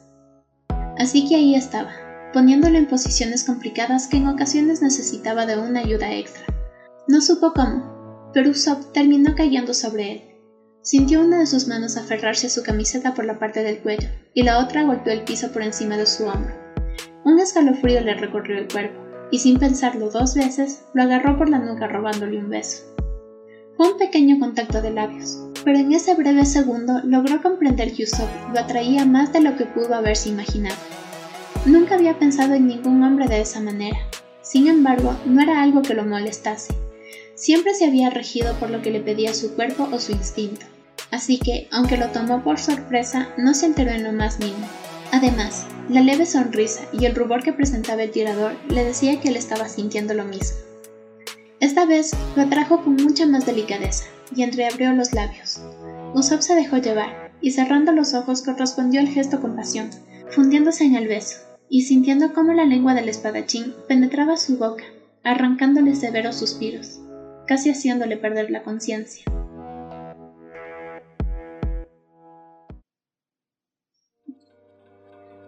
Así 0.98 1.26
que 1.28 1.36
ahí 1.36 1.56
estaba, 1.56 2.11
poniéndolo 2.34 2.78
en 2.78 2.88
posiciones 2.88 3.44
complicadas 3.44 4.08
que 4.08 4.18
en 4.18 4.28
ocasiones 4.28 4.82
necesitaba 4.82 5.46
de 5.46 5.58
una 5.58 5.82
ayuda 5.82 6.14
extra. 6.14 6.46
No 7.08 7.22
supo 7.22 7.54
cómo, 7.54 8.30
pero 8.34 8.50
Usopp 8.50 8.94
terminó 8.94 9.36
cayendo 9.36 9.74
sobre 9.74 10.12
él. 10.12 10.22
Sintió 10.82 11.22
una 11.22 11.40
de 11.40 11.46
sus 11.46 11.68
manos 11.68 11.98
aferrarse 11.98 12.48
a 12.48 12.50
su 12.50 12.64
camiseta 12.64 13.14
por 13.14 13.26
la 13.26 13.38
parte 13.38 13.64
del 13.64 13.80
cuello 13.80 14.08
y 14.34 14.44
la 14.44 14.60
otra 14.60 14.84
golpeó 14.84 15.14
el 15.14 15.24
piso 15.24 15.52
por 15.52 15.62
encima 15.62 15.98
de 15.98 16.06
su 16.06 16.26
hombro. 16.26 16.56
Un 17.24 17.40
escalofrío 17.40 18.02
le 18.02 18.16
recorrió 18.16 18.58
el 18.58 18.68
cuerpo 18.68 19.00
y 19.32 19.40
sin 19.40 19.60
pensarlo 19.60 20.10
dos 20.10 20.36
veces 20.36 20.84
lo 20.94 21.04
agarró 21.04 21.38
por 21.38 21.50
la 21.50 21.60
nuca 21.60 21.88
robándole 21.88 22.40
un 22.40 22.50
beso. 22.50 22.84
Fue 23.78 23.92
un 23.92 23.98
pequeño 23.98 24.40
contacto 24.40 24.82
de 24.82 24.92
labios, 24.92 25.40
pero 25.64 25.78
en 25.78 25.94
ese 25.94 26.16
breve 26.16 26.46
segundo 26.46 27.02
logró 27.04 27.42
comprender 27.42 27.94
que 27.94 28.04
Usopp 28.04 28.30
lo 28.54 28.60
atraía 28.60 29.06
más 29.06 29.32
de 29.34 29.42
lo 29.42 29.56
que 29.56 29.66
pudo 29.66 29.96
haberse 29.96 30.30
imaginado. 30.30 30.76
Nunca 31.66 31.94
había 31.94 32.18
pensado 32.18 32.56
en 32.56 32.66
ningún 32.66 33.04
hombre 33.04 33.28
de 33.28 33.40
esa 33.40 33.60
manera. 33.60 34.00
Sin 34.42 34.68
embargo, 34.68 35.16
no 35.26 35.44
era 35.44 35.62
algo 35.62 35.84
que 35.84 35.94
lo 35.94 36.04
molestase. 36.04 36.74
Siempre 37.36 37.76
se 37.76 37.86
había 37.86 38.10
regido 38.10 38.56
por 38.56 38.72
lo 38.72 38.82
que 38.82 38.90
le 38.90 39.00
pedía 39.00 39.36
su 39.36 39.54
cuerpo 39.54 39.88
o 39.92 40.00
su 40.00 40.12
instinto. 40.12 40.66
Así 41.12 41.38
que, 41.38 41.68
aunque 41.72 41.98
lo 41.98 42.10
tomó 42.10 42.42
por 42.44 42.58
sorpresa, 42.58 43.30
no 43.38 43.54
se 43.54 43.68
enteró 43.68 43.92
en 43.92 44.04
lo 44.04 44.12
más 44.12 44.40
mínimo. 44.40 44.66
Además, 45.12 45.68
la 45.88 46.02
leve 46.02 46.26
sonrisa 46.26 46.82
y 46.94 47.06
el 47.06 47.14
rubor 47.14 47.44
que 47.44 47.54
presentaba 47.54 48.02
el 48.02 48.12
tirador 48.12 48.54
le 48.68 48.84
decía 48.84 49.20
que 49.20 49.30
él 49.30 49.36
estaba 49.36 49.70
sintiendo 49.70 50.16
lo 50.16 50.26
mismo. 50.26 50.58
Esta 51.60 51.86
vez 51.86 52.12
lo 52.36 52.42
atrajo 52.42 52.84
con 52.84 52.96
mucha 52.96 53.28
más 53.28 53.46
delicadeza 53.46 54.06
y 54.36 54.42
entreabrió 54.42 54.94
los 54.94 55.14
labios. 55.14 55.62
Usopp 56.16 56.42
se 56.42 56.56
dejó 56.56 56.78
llevar 56.78 57.34
y 57.40 57.52
cerrando 57.52 57.92
los 57.92 58.16
ojos 58.16 58.42
correspondió 58.42 59.00
el 59.00 59.10
gesto 59.10 59.42
con 59.42 59.56
pasión, 59.56 59.92
fundiéndose 60.30 60.86
en 60.86 60.96
el 60.96 61.08
beso, 61.08 61.38
y 61.74 61.84
sintiendo 61.84 62.34
cómo 62.34 62.52
la 62.52 62.66
lengua 62.66 62.94
del 62.94 63.08
espadachín 63.08 63.74
penetraba 63.88 64.36
su 64.36 64.58
boca, 64.58 64.84
arrancándole 65.24 65.96
severos 65.96 66.36
suspiros, 66.36 67.00
casi 67.48 67.70
haciéndole 67.70 68.18
perder 68.18 68.52
la 68.52 68.62
conciencia. 68.62 69.24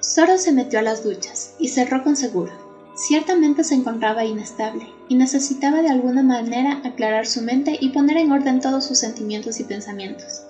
Zoro 0.02 0.38
se 0.38 0.54
metió 0.54 0.80
a 0.80 0.82
las 0.82 1.04
duchas 1.04 1.56
y 1.60 1.68
cerró 1.68 2.04
con 2.04 2.16
seguro. 2.16 2.54
Ciertamente 2.96 3.66
se 3.66 3.76
encontraba 3.76 4.24
inestable 4.24 4.88
y 5.10 5.16
necesitaba 5.16 5.82
de 5.82 5.90
alguna 5.90 6.24
manera 6.24 6.80
aclarar 6.86 7.26
su 7.26 7.42
mente 7.42 7.78
y 7.82 7.90
poner 7.90 8.16
en 8.16 8.32
orden 8.32 8.62
todos 8.62 8.86
sus 8.86 8.98
sentimientos 8.98 9.60
y 9.60 9.66
pensamientos. 9.66 10.44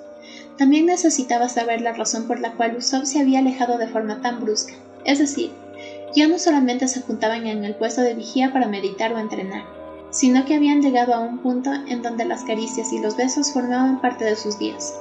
También 0.55 0.85
necesitaba 0.85 1.49
saber 1.49 1.81
la 1.81 1.93
razón 1.93 2.27
por 2.27 2.39
la 2.39 2.53
cual 2.53 2.75
Usopp 2.77 3.05
se 3.05 3.19
había 3.19 3.39
alejado 3.39 3.79
de 3.79 3.87
forma 3.87 4.21
tan 4.21 4.39
brusca, 4.39 4.73
es 5.05 5.17
decir, 5.19 5.51
ya 6.15 6.27
no 6.27 6.37
solamente 6.37 6.87
se 6.87 7.01
juntaban 7.01 7.47
en 7.47 7.65
el 7.65 7.75
puesto 7.75 8.01
de 8.01 8.13
vigía 8.13 8.53
para 8.53 8.67
meditar 8.67 9.13
o 9.13 9.19
entrenar, 9.19 9.63
sino 10.11 10.45
que 10.45 10.55
habían 10.55 10.81
llegado 10.81 11.13
a 11.13 11.19
un 11.19 11.39
punto 11.39 11.71
en 11.73 12.01
donde 12.01 12.25
las 12.25 12.43
caricias 12.43 12.93
y 12.93 12.99
los 12.99 13.17
besos 13.17 13.51
formaban 13.51 13.99
parte 13.99 14.25
de 14.25 14.35
sus 14.35 14.59
días, 14.59 14.93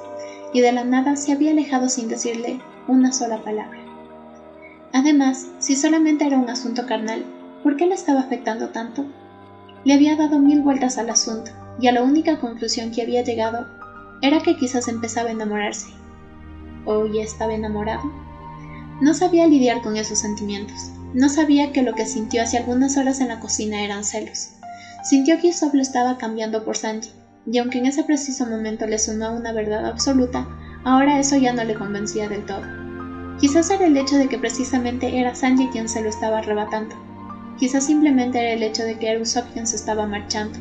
y 0.54 0.60
de 0.60 0.72
la 0.72 0.84
nada 0.84 1.16
se 1.16 1.32
había 1.32 1.50
alejado 1.50 1.88
sin 1.88 2.08
decirle 2.08 2.60
una 2.88 3.12
sola 3.12 3.42
palabra. 3.42 3.78
Además, 4.94 5.48
si 5.58 5.76
solamente 5.76 6.26
era 6.26 6.38
un 6.38 6.48
asunto 6.48 6.86
carnal, 6.86 7.24
¿por 7.62 7.76
qué 7.76 7.86
le 7.86 7.94
estaba 7.94 8.20
afectando 8.20 8.68
tanto? 8.68 9.04
Le 9.84 9.94
había 9.94 10.16
dado 10.16 10.38
mil 10.38 10.60
vueltas 10.62 10.98
al 10.98 11.10
asunto, 11.10 11.50
y 11.78 11.88
a 11.88 11.92
la 11.92 12.02
única 12.02 12.38
conclusión 12.38 12.90
que 12.90 13.02
había 13.02 13.22
llegado 13.22 13.66
era 14.22 14.40
que 14.40 14.56
quizás 14.56 14.88
empezaba 14.88 15.28
a 15.28 15.32
enamorarse. 15.32 15.88
¿O 16.84 17.06
ya 17.06 17.22
estaba 17.22 17.54
enamorado? 17.54 18.02
No 19.00 19.14
sabía 19.14 19.46
lidiar 19.46 19.82
con 19.82 19.96
esos 19.96 20.18
sentimientos. 20.18 20.92
No 21.14 21.28
sabía 21.28 21.72
que 21.72 21.82
lo 21.82 21.94
que 21.94 22.06
sintió 22.06 22.42
hace 22.42 22.56
algunas 22.56 22.96
horas 22.96 23.20
en 23.20 23.28
la 23.28 23.38
cocina 23.38 23.84
eran 23.84 24.02
celos. 24.02 24.50
Sintió 25.02 25.38
que 25.38 25.48
Isob 25.48 25.74
lo 25.74 25.82
estaba 25.82 26.16
cambiando 26.16 26.64
por 26.64 26.76
Sanji, 26.76 27.10
y 27.44 27.58
aunque 27.58 27.78
en 27.78 27.86
ese 27.86 28.04
preciso 28.04 28.46
momento 28.46 28.86
le 28.86 28.98
sonó 28.98 29.32
una 29.34 29.52
verdad 29.52 29.86
absoluta, 29.86 30.46
ahora 30.84 31.18
eso 31.18 31.36
ya 31.36 31.52
no 31.52 31.64
le 31.64 31.74
convencía 31.74 32.28
del 32.28 32.46
todo. 32.46 32.62
Quizás 33.40 33.70
era 33.70 33.86
el 33.86 33.96
hecho 33.96 34.16
de 34.16 34.28
que 34.28 34.38
precisamente 34.38 35.18
era 35.18 35.34
Sanji 35.34 35.66
quien 35.68 35.88
se 35.88 36.00
lo 36.00 36.08
estaba 36.08 36.38
arrebatando. 36.38 36.94
Quizás 37.58 37.84
simplemente 37.84 38.38
era 38.38 38.52
el 38.52 38.62
hecho 38.62 38.84
de 38.84 38.98
que 38.98 39.10
era 39.10 39.20
Usopp 39.20 39.52
quien 39.52 39.66
se 39.66 39.76
estaba 39.76 40.06
marchando. 40.06 40.58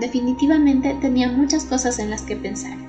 Definitivamente 0.00 0.96
tenía 1.00 1.28
muchas 1.28 1.64
cosas 1.64 1.98
en 1.98 2.10
las 2.10 2.22
que 2.22 2.36
pensar. 2.36 2.83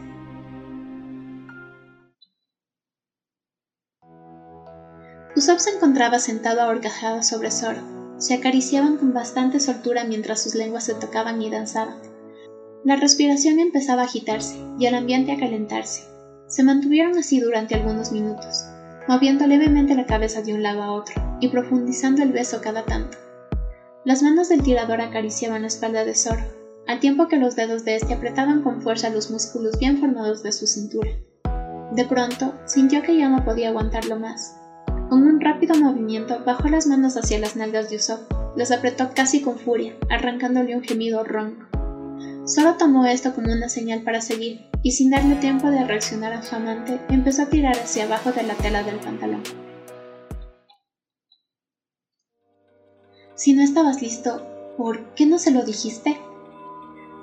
Usopp 5.36 5.60
se 5.60 5.72
encontraba 5.72 6.18
sentado 6.20 6.62
a 6.62 7.24
sobre 7.24 7.52
Zoro. 7.52 7.82
Se 8.20 8.36
acariciaban 8.36 8.96
con 8.96 9.14
bastante 9.14 9.60
soltura 9.60 10.06
mientras 10.06 10.42
sus 10.42 10.56
lenguas 10.56 10.86
se 10.86 10.94
tocaban 10.94 11.42
y 11.42 11.50
danzaban. 11.50 11.98
La 12.86 12.96
respiración 12.96 13.60
empezaba 13.60 14.04
a 14.04 14.06
agitarse 14.06 14.56
y 14.80 14.86
el 14.86 14.96
ambiente 14.96 15.34
a 15.34 15.38
calentarse. 15.38 16.04
Se 16.48 16.64
mantuvieron 16.64 17.18
así 17.18 17.42
durante 17.42 17.76
algunos 17.76 18.14
minutos, 18.14 18.64
moviendo 19.10 19.46
levemente 19.46 19.94
la 19.96 20.06
cabeza 20.06 20.42
de 20.42 20.54
un 20.54 20.64
lado 20.64 20.84
a 20.84 20.94
otro 20.94 21.16
y 21.42 21.50
profundizando 21.50 22.24
el 22.24 22.32
beso 22.32 22.62
cada 22.62 22.86
tanto, 22.86 23.18
Las 24.06 24.24
manos 24.24 24.48
del 24.48 24.64
tirador 24.64 25.02
acariciaban 25.02 25.64
la 25.64 25.68
espalda 25.68 26.06
de 26.06 26.16
Zoro, 26.16 26.44
al 26.88 27.02
tiempo 27.02 27.28
que 27.28 27.38
los 27.38 27.58
dedos 27.58 27.84
de 27.84 27.96
este 27.96 28.14
apretaban 28.14 28.62
con 28.62 28.82
fuerza 28.82 29.10
los 29.10 29.32
músculos 29.32 29.80
bien 29.80 29.98
formados 29.98 30.44
de 30.44 30.54
su 30.54 30.66
cintura. 30.66 31.10
De 31.92 32.06
pronto, 32.06 32.54
sintió 32.66 33.02
que 33.02 33.18
ya 33.18 33.28
no 33.28 33.44
podía 33.44 33.70
aguantarlo 33.70 34.18
más. 34.18 34.56
Con 35.10 35.24
un 35.28 35.40
rápido 35.40 35.76
movimiento, 35.76 36.44
bajó 36.46 36.68
las 36.68 36.88
manos 36.88 37.16
hacia 37.16 37.40
las 37.40 37.56
nalgas 37.56 37.90
de 37.90 37.98
Usopp, 37.98 38.32
las 38.56 38.72
apretó 38.72 39.12
casi 39.14 39.42
con 39.42 39.60
furia, 39.60 39.96
arrancándole 40.10 40.76
un 40.76 40.84
gemido 40.84 41.24
ronco. 41.24 41.66
Zoro 42.48 42.76
tomó 42.78 43.06
esto 43.06 43.34
como 43.34 43.52
una 43.52 43.70
señal 43.70 44.02
para 44.04 44.22
seguir, 44.22 44.62
y 44.84 44.92
sin 44.92 45.10
darle 45.10 45.36
tiempo 45.36 45.70
de 45.70 45.84
reaccionar 45.84 46.34
a 46.34 46.44
su 46.44 46.56
amante, 46.56 47.00
empezó 47.10 47.44
a 47.44 47.50
tirar 47.50 47.76
hacia 47.76 48.06
abajo 48.06 48.32
de 48.32 48.44
la 48.44 48.54
tela 48.56 48.84
del 48.84 48.98
pantalón. 48.98 49.44
Si 53.36 53.54
no 53.54 53.62
estabas 53.62 54.02
listo, 54.02 54.42
¿por 54.78 55.14
qué 55.16 55.26
no 55.26 55.40
se 55.40 55.52
lo 55.52 55.64
dijiste? 55.64 56.18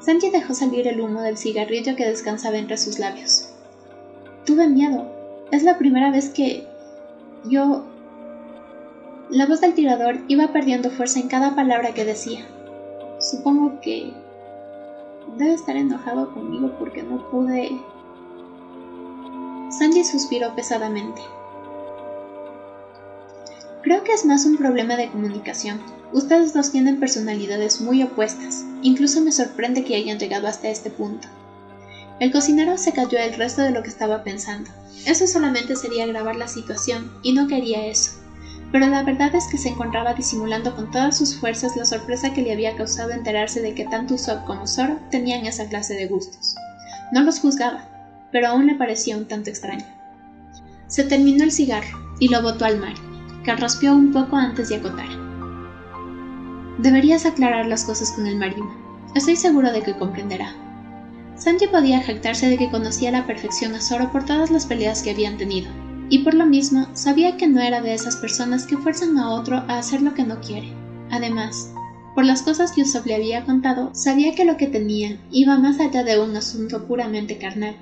Sanji 0.01 0.31
dejó 0.31 0.55
salir 0.55 0.89
el 0.89 1.01
humo 1.01 1.23
del 1.23 1.39
cigarrillo 1.39 1.97
que 1.97 2.09
descansaba 2.09 2.59
entre 2.59 2.77
sus 2.77 2.99
labios. 2.99 3.49
Tuve 4.45 4.69
miedo. 4.69 5.07
Es 5.53 5.63
la 5.63 5.79
primera 5.79 6.11
vez 6.11 6.29
que... 6.31 6.67
yo... 7.45 7.85
La 9.31 9.47
voz 9.47 9.61
del 9.61 9.75
tirador 9.75 10.19
iba 10.29 10.53
perdiendo 10.53 10.91
fuerza 10.91 11.19
en 11.19 11.29
cada 11.29 11.55
palabra 11.55 11.95
que 11.95 12.05
decía. 12.05 12.47
Supongo 13.19 13.81
que... 13.81 14.13
Debe 15.37 15.55
estar 15.55 15.77
enojado 15.77 16.33
conmigo 16.35 16.73
porque 16.79 17.03
no 17.03 17.31
pude... 17.31 17.71
Sanji 19.71 20.05
suspiró 20.05 20.55
pesadamente. 20.55 21.23
Creo 23.83 24.05
que 24.05 24.13
es 24.13 24.27
más 24.27 24.45
un 24.45 24.59
problema 24.59 24.97
de 24.97 25.09
comunicación. 25.09 25.81
Ustedes 26.13 26.53
dos 26.53 26.71
tienen 26.71 27.01
personalidades 27.01 27.81
muy 27.81 28.03
opuestas. 28.03 28.65
Incluso 28.83 29.23
me 29.23 29.33
sorprende 29.33 29.85
que 29.85 29.97
hayan 29.97 30.19
llegado 30.19 30.47
hasta 30.47 30.69
este 30.69 30.91
punto. 30.91 31.27
El 32.23 32.31
cocinero 32.31 32.79
se 32.79 32.93
cayó 32.93 33.19
el 33.19 33.35
resto 33.35 33.63
de 33.63 33.73
lo 33.73 33.83
que 33.83 33.89
estaba 33.89 34.23
pensando. 34.23 34.71
Eso 35.07 35.27
solamente 35.27 35.75
sería 35.75 36.05
agravar 36.05 36.37
la 36.37 36.47
situación, 36.47 37.11
y 37.25 37.33
no 37.33 37.49
quería 37.49 37.85
eso. 37.85 38.13
Pero 38.71 38.87
la 38.87 39.03
verdad 39.03 39.35
es 39.35 39.49
que 39.51 39.59
se 39.59 39.71
encontraba 39.71 40.15
disimulando 40.15 40.77
con 40.77 40.93
todas 40.93 41.19
sus 41.19 41.35
fuerzas 41.35 41.77
la 41.77 41.85
sorpresa 41.85 42.33
que 42.33 42.43
le 42.43 42.53
había 42.53 42.77
causado 42.77 43.11
enterarse 43.11 43.61
de 43.61 43.75
que 43.75 43.87
tanto 43.87 44.15
Usopp 44.15 44.47
como 44.47 44.69
Zoro 44.69 45.01
tenían 45.11 45.47
esa 45.47 45.69
clase 45.69 45.95
de 45.95 46.07
gustos. 46.07 46.55
No 47.11 47.25
los 47.25 47.41
juzgaba, 47.41 47.89
pero 48.31 48.47
aún 48.47 48.69
le 48.69 48.77
parecía 48.77 49.17
un 49.17 49.27
tanto 49.27 49.51
extraño. 49.51 49.85
Se 50.87 51.03
terminó 51.03 51.43
el 51.43 51.51
cigarro 51.51 51.99
y 52.21 52.29
lo 52.29 52.41
botó 52.41 52.67
al 52.67 52.79
mar, 52.79 52.95
que 53.45 53.57
raspeó 53.57 53.95
un 53.95 54.13
poco 54.13 54.37
antes 54.37 54.69
de 54.69 54.77
acotar. 54.77 55.09
Deberías 56.79 57.27
aclarar 57.27 57.67
las 57.67 57.83
cosas 57.83 58.13
con 58.13 58.29
el 58.29 58.37
marino. 58.37 58.73
Estoy 59.17 59.35
seguro 59.35 59.73
de 59.73 59.83
que 59.83 59.99
comprenderá. 59.99 60.55
Sanji 61.37 61.67
podía 61.67 62.03
jactarse 62.03 62.49
de 62.49 62.59
que 62.59 62.71
conocía 62.71 63.09
a 63.09 63.13
la 63.13 63.27
perfección 63.27 63.75
a 63.75 63.81
Zoro 63.81 64.13
por 64.13 64.25
todas 64.25 64.51
las 64.51 64.67
peleas 64.67 65.03
que 65.03 65.11
habían 65.11 65.37
tenido, 65.37 65.69
y 66.09 66.19
por 66.19 66.35
lo 66.35 66.47
mismo 66.47 66.89
sabía 66.93 67.37
que 67.37 67.47
no 67.47 67.61
era 67.61 67.81
de 67.81 67.95
esas 67.95 68.17
personas 68.17 68.67
que 68.67 68.77
fuerzan 68.77 69.17
a 69.19 69.31
otro 69.31 69.57
a 69.57 69.79
hacer 69.79 70.03
lo 70.03 70.15
que 70.15 70.25
no 70.25 70.41
quiere. 70.41 70.73
Además, 71.11 71.73
por 72.15 72.25
las 72.25 72.43
cosas 72.43 72.73
que 72.73 72.83
Usopp 72.83 73.07
le 73.07 73.15
había 73.15 73.45
contado, 73.45 73.91
sabía 73.95 74.35
que 74.35 74.45
lo 74.45 74.57
que 74.57 74.67
tenía 74.67 75.19
iba 75.31 75.57
más 75.57 75.81
allá 75.81 76.05
de 76.05 76.21
un 76.21 76.37
asunto 76.37 76.87
puramente 76.87 77.39
carnal. 77.39 77.77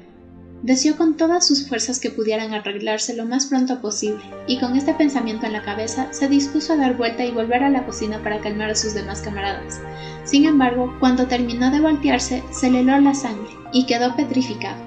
Deseó 0.62 0.98
con 0.98 1.16
todas 1.16 1.46
sus 1.46 1.66
fuerzas 1.66 2.00
que 2.00 2.10
pudieran 2.10 2.52
arreglarse 2.52 3.16
lo 3.16 3.24
más 3.24 3.46
pronto 3.46 3.80
posible, 3.80 4.22
y 4.46 4.60
con 4.60 4.76
este 4.76 4.92
pensamiento 4.92 5.46
en 5.46 5.54
la 5.54 5.62
cabeza 5.62 6.12
se 6.12 6.28
dispuso 6.28 6.74
a 6.74 6.76
dar 6.76 6.98
vuelta 6.98 7.24
y 7.24 7.30
volver 7.30 7.64
a 7.64 7.70
la 7.70 7.86
cocina 7.86 8.22
para 8.22 8.40
calmar 8.42 8.68
a 8.68 8.74
sus 8.74 8.92
demás 8.92 9.22
camaradas. 9.22 9.80
Sin 10.24 10.44
embargo, 10.44 10.94
cuando 11.00 11.26
terminó 11.26 11.70
de 11.70 11.80
voltearse, 11.80 12.44
se 12.50 12.70
le 12.70 12.80
heló 12.80 13.00
la 13.00 13.14
sangre 13.14 13.50
y 13.72 13.86
quedó 13.86 14.14
petrificado. 14.16 14.82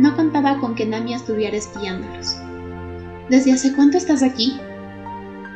No 0.00 0.16
contaba 0.16 0.58
con 0.58 0.74
que 0.74 0.84
Nami 0.84 1.14
estuviera 1.14 1.56
espiándolos. 1.56 2.36
¿Desde 3.30 3.52
hace 3.52 3.72
cuánto 3.72 3.98
estás 3.98 4.24
aquí? 4.24 4.58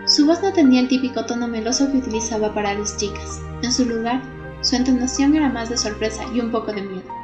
Su 0.07 0.27
voz 0.27 0.41
no 0.41 0.53
tenía 0.53 0.81
el 0.81 0.89
típico 0.89 1.27
tono 1.27 1.49
meloso 1.49 1.91
que 1.91 1.99
utilizaba 1.99 2.55
para 2.55 2.75
las 2.75 2.97
chicas. 2.97 3.41
En 3.65 3.73
su 3.73 3.85
lugar, 3.85 4.23
su 4.61 4.77
entonación 4.77 5.35
era 5.35 5.49
más 5.49 5.69
de 5.69 5.77
sorpresa 5.77 6.23
y 6.33 6.39
un 6.39 6.53
poco 6.53 6.73
de 6.73 6.83
miedo 6.83 7.18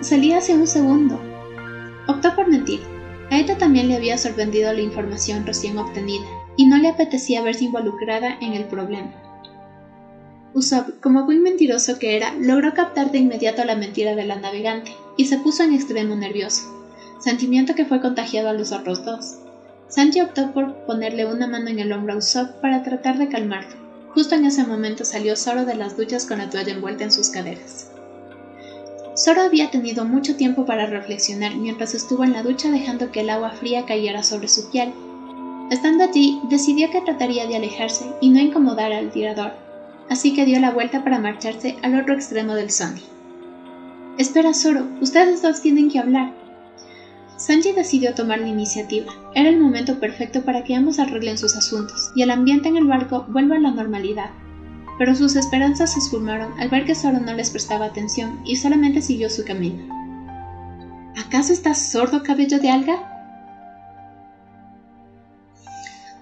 salía 0.00 0.38
hace 0.38 0.54
un 0.54 0.66
segundo. 0.66 1.20
Optó 2.06 2.34
por 2.34 2.48
mentir. 2.48 2.80
A 3.30 3.58
también 3.58 3.88
le 3.88 3.96
había 3.96 4.18
sorprendido 4.18 4.72
la 4.72 4.82
información 4.82 5.46
recién 5.46 5.78
obtenida, 5.78 6.26
y 6.56 6.66
no 6.66 6.76
le 6.76 6.88
apetecía 6.88 7.42
verse 7.42 7.64
involucrada 7.64 8.36
en 8.40 8.52
el 8.52 8.66
problema. 8.66 9.10
Usopp, 10.52 11.00
como 11.00 11.24
buen 11.24 11.42
mentiroso 11.42 11.98
que 11.98 12.16
era, 12.16 12.34
logró 12.34 12.74
captar 12.74 13.10
de 13.10 13.18
inmediato 13.18 13.64
la 13.64 13.74
mentira 13.74 14.14
de 14.14 14.24
la 14.24 14.36
navegante, 14.36 14.92
y 15.16 15.24
se 15.24 15.38
puso 15.38 15.62
en 15.62 15.72
extremo 15.72 16.14
nervioso, 16.14 16.62
sentimiento 17.20 17.74
que 17.74 17.86
fue 17.86 18.02
contagiado 18.02 18.50
a 18.50 18.52
los 18.52 18.72
otros 18.72 19.02
dos. 19.02 19.38
Sanji 19.88 20.20
optó 20.20 20.52
por 20.52 20.84
ponerle 20.84 21.24
una 21.24 21.46
mano 21.46 21.68
en 21.68 21.78
el 21.78 21.92
hombro 21.92 22.14
a 22.14 22.16
Usopp 22.18 22.60
para 22.60 22.82
tratar 22.82 23.16
de 23.16 23.28
calmarlo. 23.28 23.76
Justo 24.14 24.34
en 24.34 24.44
ese 24.44 24.64
momento 24.64 25.06
salió 25.06 25.36
Zoro 25.36 25.64
de 25.64 25.74
las 25.74 25.96
duchas 25.96 26.26
con 26.26 26.38
la 26.38 26.50
toalla 26.50 26.74
envuelta 26.74 27.04
en 27.04 27.12
sus 27.12 27.30
caderas. 27.30 27.91
Zoro 29.22 29.42
había 29.42 29.70
tenido 29.70 30.04
mucho 30.04 30.34
tiempo 30.34 30.66
para 30.66 30.86
reflexionar 30.86 31.54
mientras 31.54 31.94
estuvo 31.94 32.24
en 32.24 32.32
la 32.32 32.42
ducha 32.42 32.72
dejando 32.72 33.12
que 33.12 33.20
el 33.20 33.30
agua 33.30 33.52
fría 33.52 33.86
cayera 33.86 34.24
sobre 34.24 34.48
su 34.48 34.68
piel. 34.68 34.92
Estando 35.70 36.02
allí, 36.02 36.40
decidió 36.50 36.90
que 36.90 37.02
trataría 37.02 37.46
de 37.46 37.54
alejarse 37.54 38.04
y 38.20 38.30
no 38.30 38.40
incomodar 38.40 38.92
al 38.92 39.12
tirador, 39.12 39.52
así 40.10 40.34
que 40.34 40.44
dio 40.44 40.58
la 40.58 40.72
vuelta 40.72 41.04
para 41.04 41.20
marcharse 41.20 41.76
al 41.82 42.00
otro 42.00 42.14
extremo 42.14 42.56
del 42.56 42.72
Sunny. 42.72 43.00
Espera, 44.18 44.54
Zoro, 44.54 44.88
ustedes 45.00 45.40
dos 45.40 45.62
tienen 45.62 45.88
que 45.88 46.00
hablar. 46.00 46.32
Sanji 47.36 47.70
decidió 47.70 48.14
tomar 48.14 48.40
la 48.40 48.48
iniciativa. 48.48 49.12
Era 49.36 49.50
el 49.50 49.60
momento 49.60 50.00
perfecto 50.00 50.44
para 50.44 50.64
que 50.64 50.74
ambos 50.74 50.98
arreglen 50.98 51.38
sus 51.38 51.54
asuntos 51.54 52.10
y 52.16 52.22
el 52.22 52.30
ambiente 52.32 52.68
en 52.68 52.76
el 52.76 52.86
barco 52.86 53.24
vuelva 53.28 53.54
a 53.54 53.60
la 53.60 53.70
normalidad 53.70 54.30
pero 55.02 55.16
sus 55.16 55.34
esperanzas 55.34 55.94
se 55.94 55.98
esfumaron 55.98 56.52
al 56.60 56.68
ver 56.68 56.84
que 56.84 56.94
Zoro 56.94 57.18
no 57.18 57.34
les 57.34 57.50
prestaba 57.50 57.86
atención 57.86 58.38
y 58.44 58.54
solamente 58.54 59.02
siguió 59.02 59.28
su 59.28 59.44
camino. 59.44 59.82
¿Acaso 61.16 61.52
estás 61.52 61.90
sordo, 61.90 62.22
cabello 62.22 62.60
de 62.60 62.70
alga? 62.70 62.94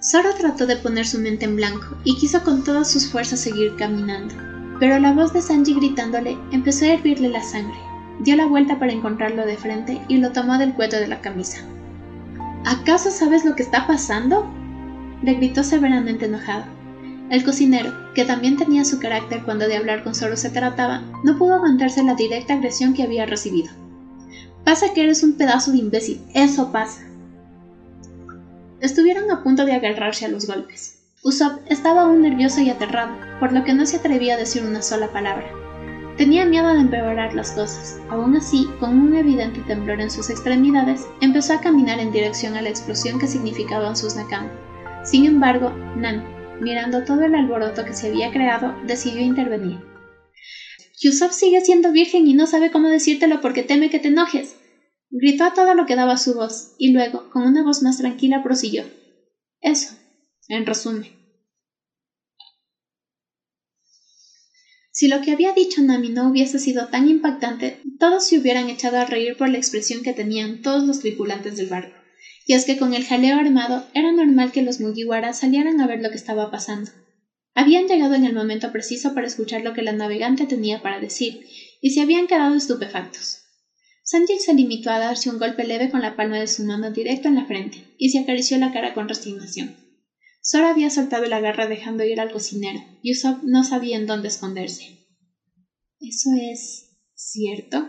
Zoro 0.02 0.30
trató 0.34 0.66
de 0.66 0.76
poner 0.76 1.06
su 1.06 1.18
mente 1.18 1.44
en 1.44 1.56
blanco 1.56 1.94
y 2.04 2.16
quiso 2.16 2.42
con 2.42 2.64
todas 2.64 2.90
sus 2.90 3.06
fuerzas 3.06 3.40
seguir 3.40 3.76
caminando, 3.76 4.34
pero 4.78 4.98
la 4.98 5.12
voz 5.12 5.34
de 5.34 5.42
Sanji 5.42 5.74
gritándole 5.74 6.38
empezó 6.50 6.86
a 6.86 6.94
hervirle 6.94 7.28
la 7.28 7.42
sangre. 7.42 7.78
Dio 8.20 8.34
la 8.34 8.46
vuelta 8.46 8.78
para 8.78 8.92
encontrarlo 8.92 9.44
de 9.44 9.58
frente 9.58 10.00
y 10.08 10.16
lo 10.16 10.32
tomó 10.32 10.56
del 10.56 10.72
cuello 10.72 11.00
de 11.00 11.08
la 11.08 11.20
camisa. 11.20 11.58
¿Acaso 12.64 13.10
sabes 13.10 13.44
lo 13.44 13.54
que 13.54 13.62
está 13.62 13.86
pasando? 13.86 14.50
le 15.20 15.34
gritó 15.34 15.64
severamente 15.64 16.24
enojado. 16.24 16.79
El 17.30 17.44
cocinero, 17.44 17.92
que 18.12 18.24
también 18.24 18.56
tenía 18.56 18.84
su 18.84 18.98
carácter 18.98 19.44
cuando 19.44 19.68
de 19.68 19.76
hablar 19.76 20.02
con 20.02 20.16
Zoro 20.16 20.36
se 20.36 20.50
trataba, 20.50 21.02
no 21.22 21.38
pudo 21.38 21.54
aguantarse 21.54 22.02
la 22.02 22.14
directa 22.14 22.54
agresión 22.54 22.92
que 22.92 23.04
había 23.04 23.24
recibido. 23.24 23.70
Pasa 24.64 24.92
que 24.92 25.04
eres 25.04 25.22
un 25.22 25.34
pedazo 25.34 25.70
de 25.70 25.78
imbécil, 25.78 26.20
eso 26.34 26.72
pasa. 26.72 27.06
Estuvieron 28.80 29.30
a 29.30 29.44
punto 29.44 29.64
de 29.64 29.74
agarrarse 29.74 30.26
a 30.26 30.28
los 30.28 30.48
golpes. 30.48 30.98
Usopp 31.22 31.60
estaba 31.66 32.02
aún 32.02 32.22
nervioso 32.22 32.62
y 32.62 32.70
aterrado, 32.70 33.12
por 33.38 33.52
lo 33.52 33.62
que 33.62 33.74
no 33.74 33.86
se 33.86 33.98
atrevía 33.98 34.34
a 34.34 34.38
decir 34.38 34.64
una 34.64 34.82
sola 34.82 35.12
palabra. 35.12 35.46
Tenía 36.16 36.44
miedo 36.44 36.68
de 36.74 36.80
empeorar 36.80 37.34
las 37.34 37.52
cosas. 37.52 38.00
Aún 38.10 38.36
así, 38.36 38.68
con 38.80 38.98
un 38.98 39.14
evidente 39.14 39.60
temblor 39.60 40.00
en 40.00 40.10
sus 40.10 40.30
extremidades, 40.30 41.06
empezó 41.20 41.54
a 41.54 41.60
caminar 41.60 42.00
en 42.00 42.10
dirección 42.10 42.56
a 42.56 42.62
la 42.62 42.70
explosión 42.70 43.20
que 43.20 43.28
significaban 43.28 43.96
sus 43.96 44.16
Nakam. 44.16 44.48
Sin 45.04 45.24
embargo, 45.26 45.72
Nan, 45.96 46.39
mirando 46.60 47.04
todo 47.04 47.24
el 47.24 47.34
alboroto 47.34 47.84
que 47.84 47.94
se 47.94 48.08
había 48.08 48.30
creado, 48.30 48.74
decidió 48.86 49.22
intervenir. 49.22 49.78
Yusuf 51.00 51.32
sigue 51.32 51.60
siendo 51.60 51.92
virgen 51.92 52.26
y 52.26 52.34
no 52.34 52.46
sabe 52.46 52.70
cómo 52.70 52.88
decírtelo 52.88 53.40
porque 53.40 53.62
teme 53.62 53.88
que 53.90 53.98
te 53.98 54.08
enojes. 54.08 54.56
Gritó 55.10 55.44
a 55.44 55.54
todo 55.54 55.74
lo 55.74 55.86
que 55.86 55.96
daba 55.96 56.16
su 56.16 56.34
voz, 56.34 56.74
y 56.78 56.92
luego, 56.92 57.28
con 57.30 57.44
una 57.44 57.62
voz 57.62 57.82
más 57.82 57.96
tranquila, 57.96 58.42
prosiguió. 58.42 58.84
Eso, 59.60 59.94
en 60.48 60.66
resumen. 60.66 61.10
Si 64.92 65.08
lo 65.08 65.20
que 65.20 65.30
había 65.30 65.52
dicho 65.52 65.80
Nami 65.80 66.10
no 66.10 66.28
hubiese 66.28 66.58
sido 66.58 66.88
tan 66.88 67.08
impactante, 67.08 67.80
todos 67.98 68.26
se 68.26 68.38
hubieran 68.38 68.68
echado 68.68 68.98
a 68.98 69.04
reír 69.04 69.36
por 69.36 69.48
la 69.48 69.56
expresión 69.56 70.02
que 70.02 70.12
tenían 70.12 70.60
todos 70.60 70.84
los 70.84 70.98
tripulantes 70.98 71.56
del 71.56 71.68
barco 71.68 71.99
y 72.46 72.54
es 72.54 72.64
que 72.64 72.76
con 72.76 72.94
el 72.94 73.04
jaleo 73.04 73.36
armado 73.36 73.84
era 73.94 74.12
normal 74.12 74.52
que 74.52 74.62
los 74.62 74.80
Mugiwara 74.80 75.32
salieran 75.32 75.80
a 75.80 75.86
ver 75.86 76.00
lo 76.00 76.10
que 76.10 76.16
estaba 76.16 76.50
pasando. 76.50 76.90
Habían 77.54 77.86
llegado 77.86 78.14
en 78.14 78.24
el 78.24 78.32
momento 78.32 78.72
preciso 78.72 79.12
para 79.12 79.26
escuchar 79.26 79.62
lo 79.62 79.72
que 79.72 79.82
la 79.82 79.92
navegante 79.92 80.46
tenía 80.46 80.82
para 80.82 81.00
decir, 81.00 81.46
y 81.80 81.90
se 81.90 82.00
habían 82.00 82.26
quedado 82.26 82.54
estupefactos. 82.54 83.38
Sanji 84.02 84.38
se 84.38 84.54
limitó 84.54 84.90
a 84.90 84.98
darse 84.98 85.30
un 85.30 85.38
golpe 85.38 85.64
leve 85.64 85.88
con 85.88 86.00
la 86.00 86.16
palma 86.16 86.38
de 86.38 86.48
su 86.48 86.64
mano 86.64 86.90
directo 86.90 87.28
en 87.28 87.36
la 87.36 87.44
frente, 87.44 87.84
y 87.98 88.10
se 88.10 88.18
acarició 88.18 88.58
la 88.58 88.72
cara 88.72 88.94
con 88.94 89.08
resignación. 89.08 89.76
Zoro 90.42 90.68
había 90.68 90.90
soltado 90.90 91.26
la 91.26 91.38
garra 91.38 91.66
dejando 91.66 92.02
ir 92.04 92.20
al 92.20 92.30
cocinero, 92.30 92.80
y 93.02 93.12
Usopp 93.12 93.42
no 93.42 93.62
sabía 93.62 93.96
en 93.96 94.06
dónde 94.06 94.28
esconderse. 94.28 94.98
¿Eso 96.00 96.30
es 96.34 96.88
cierto? 97.14 97.88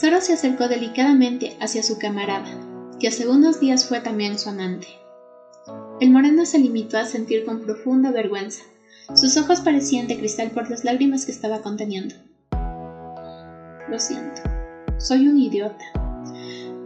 Zoro 0.00 0.20
se 0.20 0.32
acercó 0.32 0.68
delicadamente 0.68 1.52
hacia 1.60 1.82
su 1.82 1.98
camarada, 1.98 2.67
que 2.98 3.08
hace 3.08 3.28
unos 3.28 3.60
días 3.60 3.86
fue 3.86 4.00
también 4.00 4.38
su 4.38 4.48
amante. 4.48 4.88
El 6.00 6.10
moreno 6.10 6.44
se 6.46 6.58
limitó 6.58 6.98
a 6.98 7.04
sentir 7.04 7.44
con 7.44 7.60
profunda 7.60 8.10
vergüenza. 8.10 8.62
Sus 9.14 9.36
ojos 9.36 9.60
parecían 9.60 10.06
de 10.06 10.18
cristal 10.18 10.50
por 10.50 10.68
las 10.70 10.84
lágrimas 10.84 11.24
que 11.24 11.32
estaba 11.32 11.62
conteniendo. 11.62 12.14
Lo 13.88 13.98
siento, 13.98 14.42
soy 14.98 15.28
un 15.28 15.38
idiota. 15.38 15.84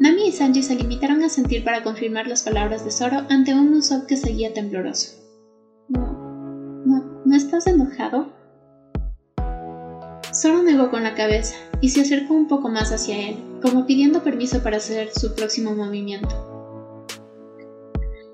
Nami 0.00 0.28
y 0.28 0.32
Sanji 0.32 0.62
se 0.62 0.74
limitaron 0.74 1.22
a 1.22 1.28
sentir 1.28 1.64
para 1.64 1.82
confirmar 1.82 2.26
las 2.26 2.42
palabras 2.42 2.84
de 2.84 2.90
Zoro 2.90 3.26
ante 3.28 3.54
un 3.54 3.72
Usopp 3.74 4.06
que 4.06 4.16
seguía 4.16 4.52
tembloroso. 4.52 5.16
No, 5.88 6.82
no, 6.86 7.22
¿no 7.24 7.36
estás 7.36 7.66
enojado? 7.66 8.32
Zoro 10.34 10.62
negó 10.62 10.90
con 10.90 11.02
la 11.02 11.14
cabeza 11.14 11.54
y 11.80 11.90
se 11.90 12.00
acercó 12.00 12.34
un 12.34 12.48
poco 12.48 12.68
más 12.68 12.90
hacia 12.90 13.28
él, 13.28 13.36
como 13.62 13.86
pidiendo 13.86 14.22
permiso 14.22 14.62
para 14.62 14.78
hacer 14.78 15.10
su 15.12 15.34
próximo 15.34 15.74
movimiento. 15.74 16.52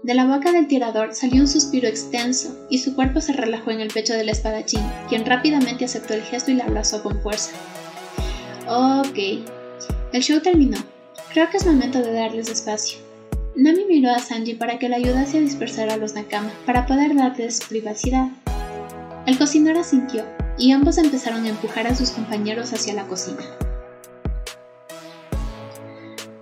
De 0.03 0.14
la 0.14 0.25
boca 0.25 0.53
del 0.53 0.69
tirador 0.69 1.14
salió 1.14 1.43
un 1.43 1.49
suspiro 1.49 1.87
extenso 1.87 2.57
y 2.71 2.79
su 2.79 2.95
cuerpo 2.95 3.21
se 3.21 3.35
relajó 3.35 3.71
en 3.71 3.81
el 3.81 3.93
pecho 3.93 4.14
del 4.14 4.31
espadachín, 4.31 4.81
quien 5.09 5.27
rápidamente 5.27 5.85
aceptó 5.85 6.14
el 6.14 6.23
gesto 6.23 6.51
y 6.51 6.55
la 6.55 6.64
abrazó 6.64 7.03
con 7.03 7.21
fuerza. 7.21 7.51
Ok, 8.67 9.45
el 10.12 10.23
show 10.23 10.41
terminó. 10.41 10.79
Creo 11.31 11.51
que 11.51 11.59
es 11.59 11.67
momento 11.67 11.99
de 11.99 12.12
darles 12.12 12.49
espacio. 12.49 12.99
Nami 13.55 13.85
miró 13.87 14.11
a 14.11 14.19
Sanji 14.19 14.55
para 14.55 14.79
que 14.79 14.88
le 14.88 14.97
ayudase 14.97 15.38
a 15.38 15.43
dispersar 15.43 15.91
a 15.91 15.97
los 15.97 16.14
Nakama, 16.14 16.53
para 16.64 16.87
poder 16.87 17.14
darles 17.14 17.61
privacidad. 17.69 18.29
El 19.27 19.37
cocinero 19.37 19.81
asintió, 19.81 20.25
y 20.57 20.73
ambos 20.73 20.97
empezaron 20.97 21.45
a 21.45 21.51
empujar 21.51 21.87
a 21.87 21.95
sus 21.95 22.12
compañeros 22.12 22.73
hacia 22.73 22.95
la 22.95 23.07
cocina. 23.07 23.43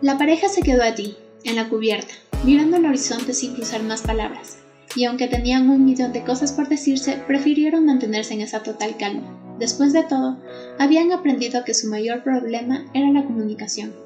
La 0.06 0.18
pareja 0.18 0.48
se 0.48 0.62
quedó 0.62 0.84
allí, 0.84 1.16
en 1.42 1.56
la 1.56 1.68
cubierta, 1.68 2.14
mirando 2.44 2.76
el 2.76 2.86
horizonte 2.86 3.34
sin 3.34 3.54
cruzar 3.56 3.82
más 3.82 4.02
palabras, 4.02 4.58
y 4.94 5.04
aunque 5.04 5.26
tenían 5.26 5.68
un 5.68 5.84
millón 5.84 6.12
de 6.12 6.22
cosas 6.22 6.52
por 6.52 6.68
decirse, 6.68 7.20
prefirieron 7.26 7.86
mantenerse 7.86 8.32
en 8.32 8.40
esa 8.40 8.62
total 8.62 8.96
calma. 8.98 9.56
Después 9.58 9.92
de 9.92 10.04
todo, 10.04 10.40
habían 10.78 11.10
aprendido 11.10 11.64
que 11.64 11.74
su 11.74 11.88
mayor 11.88 12.22
problema 12.22 12.84
era 12.94 13.10
la 13.10 13.24
comunicación. 13.24 13.96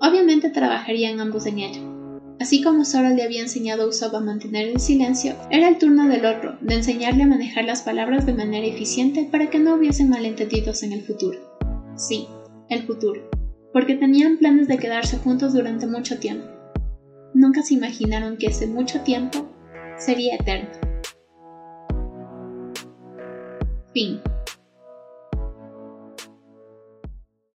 Obviamente 0.00 0.50
trabajarían 0.50 1.18
ambos 1.18 1.46
en 1.46 1.58
ello, 1.58 1.80
Así 2.38 2.62
como 2.62 2.84
Zoro 2.84 3.08
le 3.08 3.24
había 3.24 3.42
enseñado 3.42 3.82
a 3.82 3.88
Usopp 3.88 4.14
a 4.14 4.20
mantener 4.20 4.68
el 4.68 4.78
silencio, 4.78 5.34
era 5.50 5.66
el 5.66 5.78
turno 5.78 6.06
del 6.06 6.26
otro 6.26 6.58
de 6.60 6.74
enseñarle 6.76 7.24
a 7.24 7.26
manejar 7.26 7.64
las 7.64 7.82
palabras 7.82 8.24
de 8.24 8.34
manera 8.34 8.66
eficiente 8.66 9.28
para 9.32 9.50
que 9.50 9.58
no 9.58 9.74
hubiesen 9.74 10.10
malentendidos 10.10 10.84
en 10.84 10.92
el 10.92 11.02
futuro. 11.02 11.40
Sí, 11.96 12.28
el 12.68 12.84
futuro, 12.86 13.30
porque 13.74 13.96
tenían 13.96 14.38
planes 14.38 14.68
de 14.68 14.78
quedarse 14.78 15.18
juntos 15.18 15.52
durante 15.52 15.88
mucho 15.88 16.20
tiempo. 16.20 16.46
Nunca 17.34 17.60
se 17.62 17.74
imaginaron 17.74 18.36
que 18.36 18.46
ese 18.46 18.68
mucho 18.68 19.00
tiempo 19.00 19.50
sería 19.98 20.36
eterno. 20.36 20.70
Fin. 23.92 24.20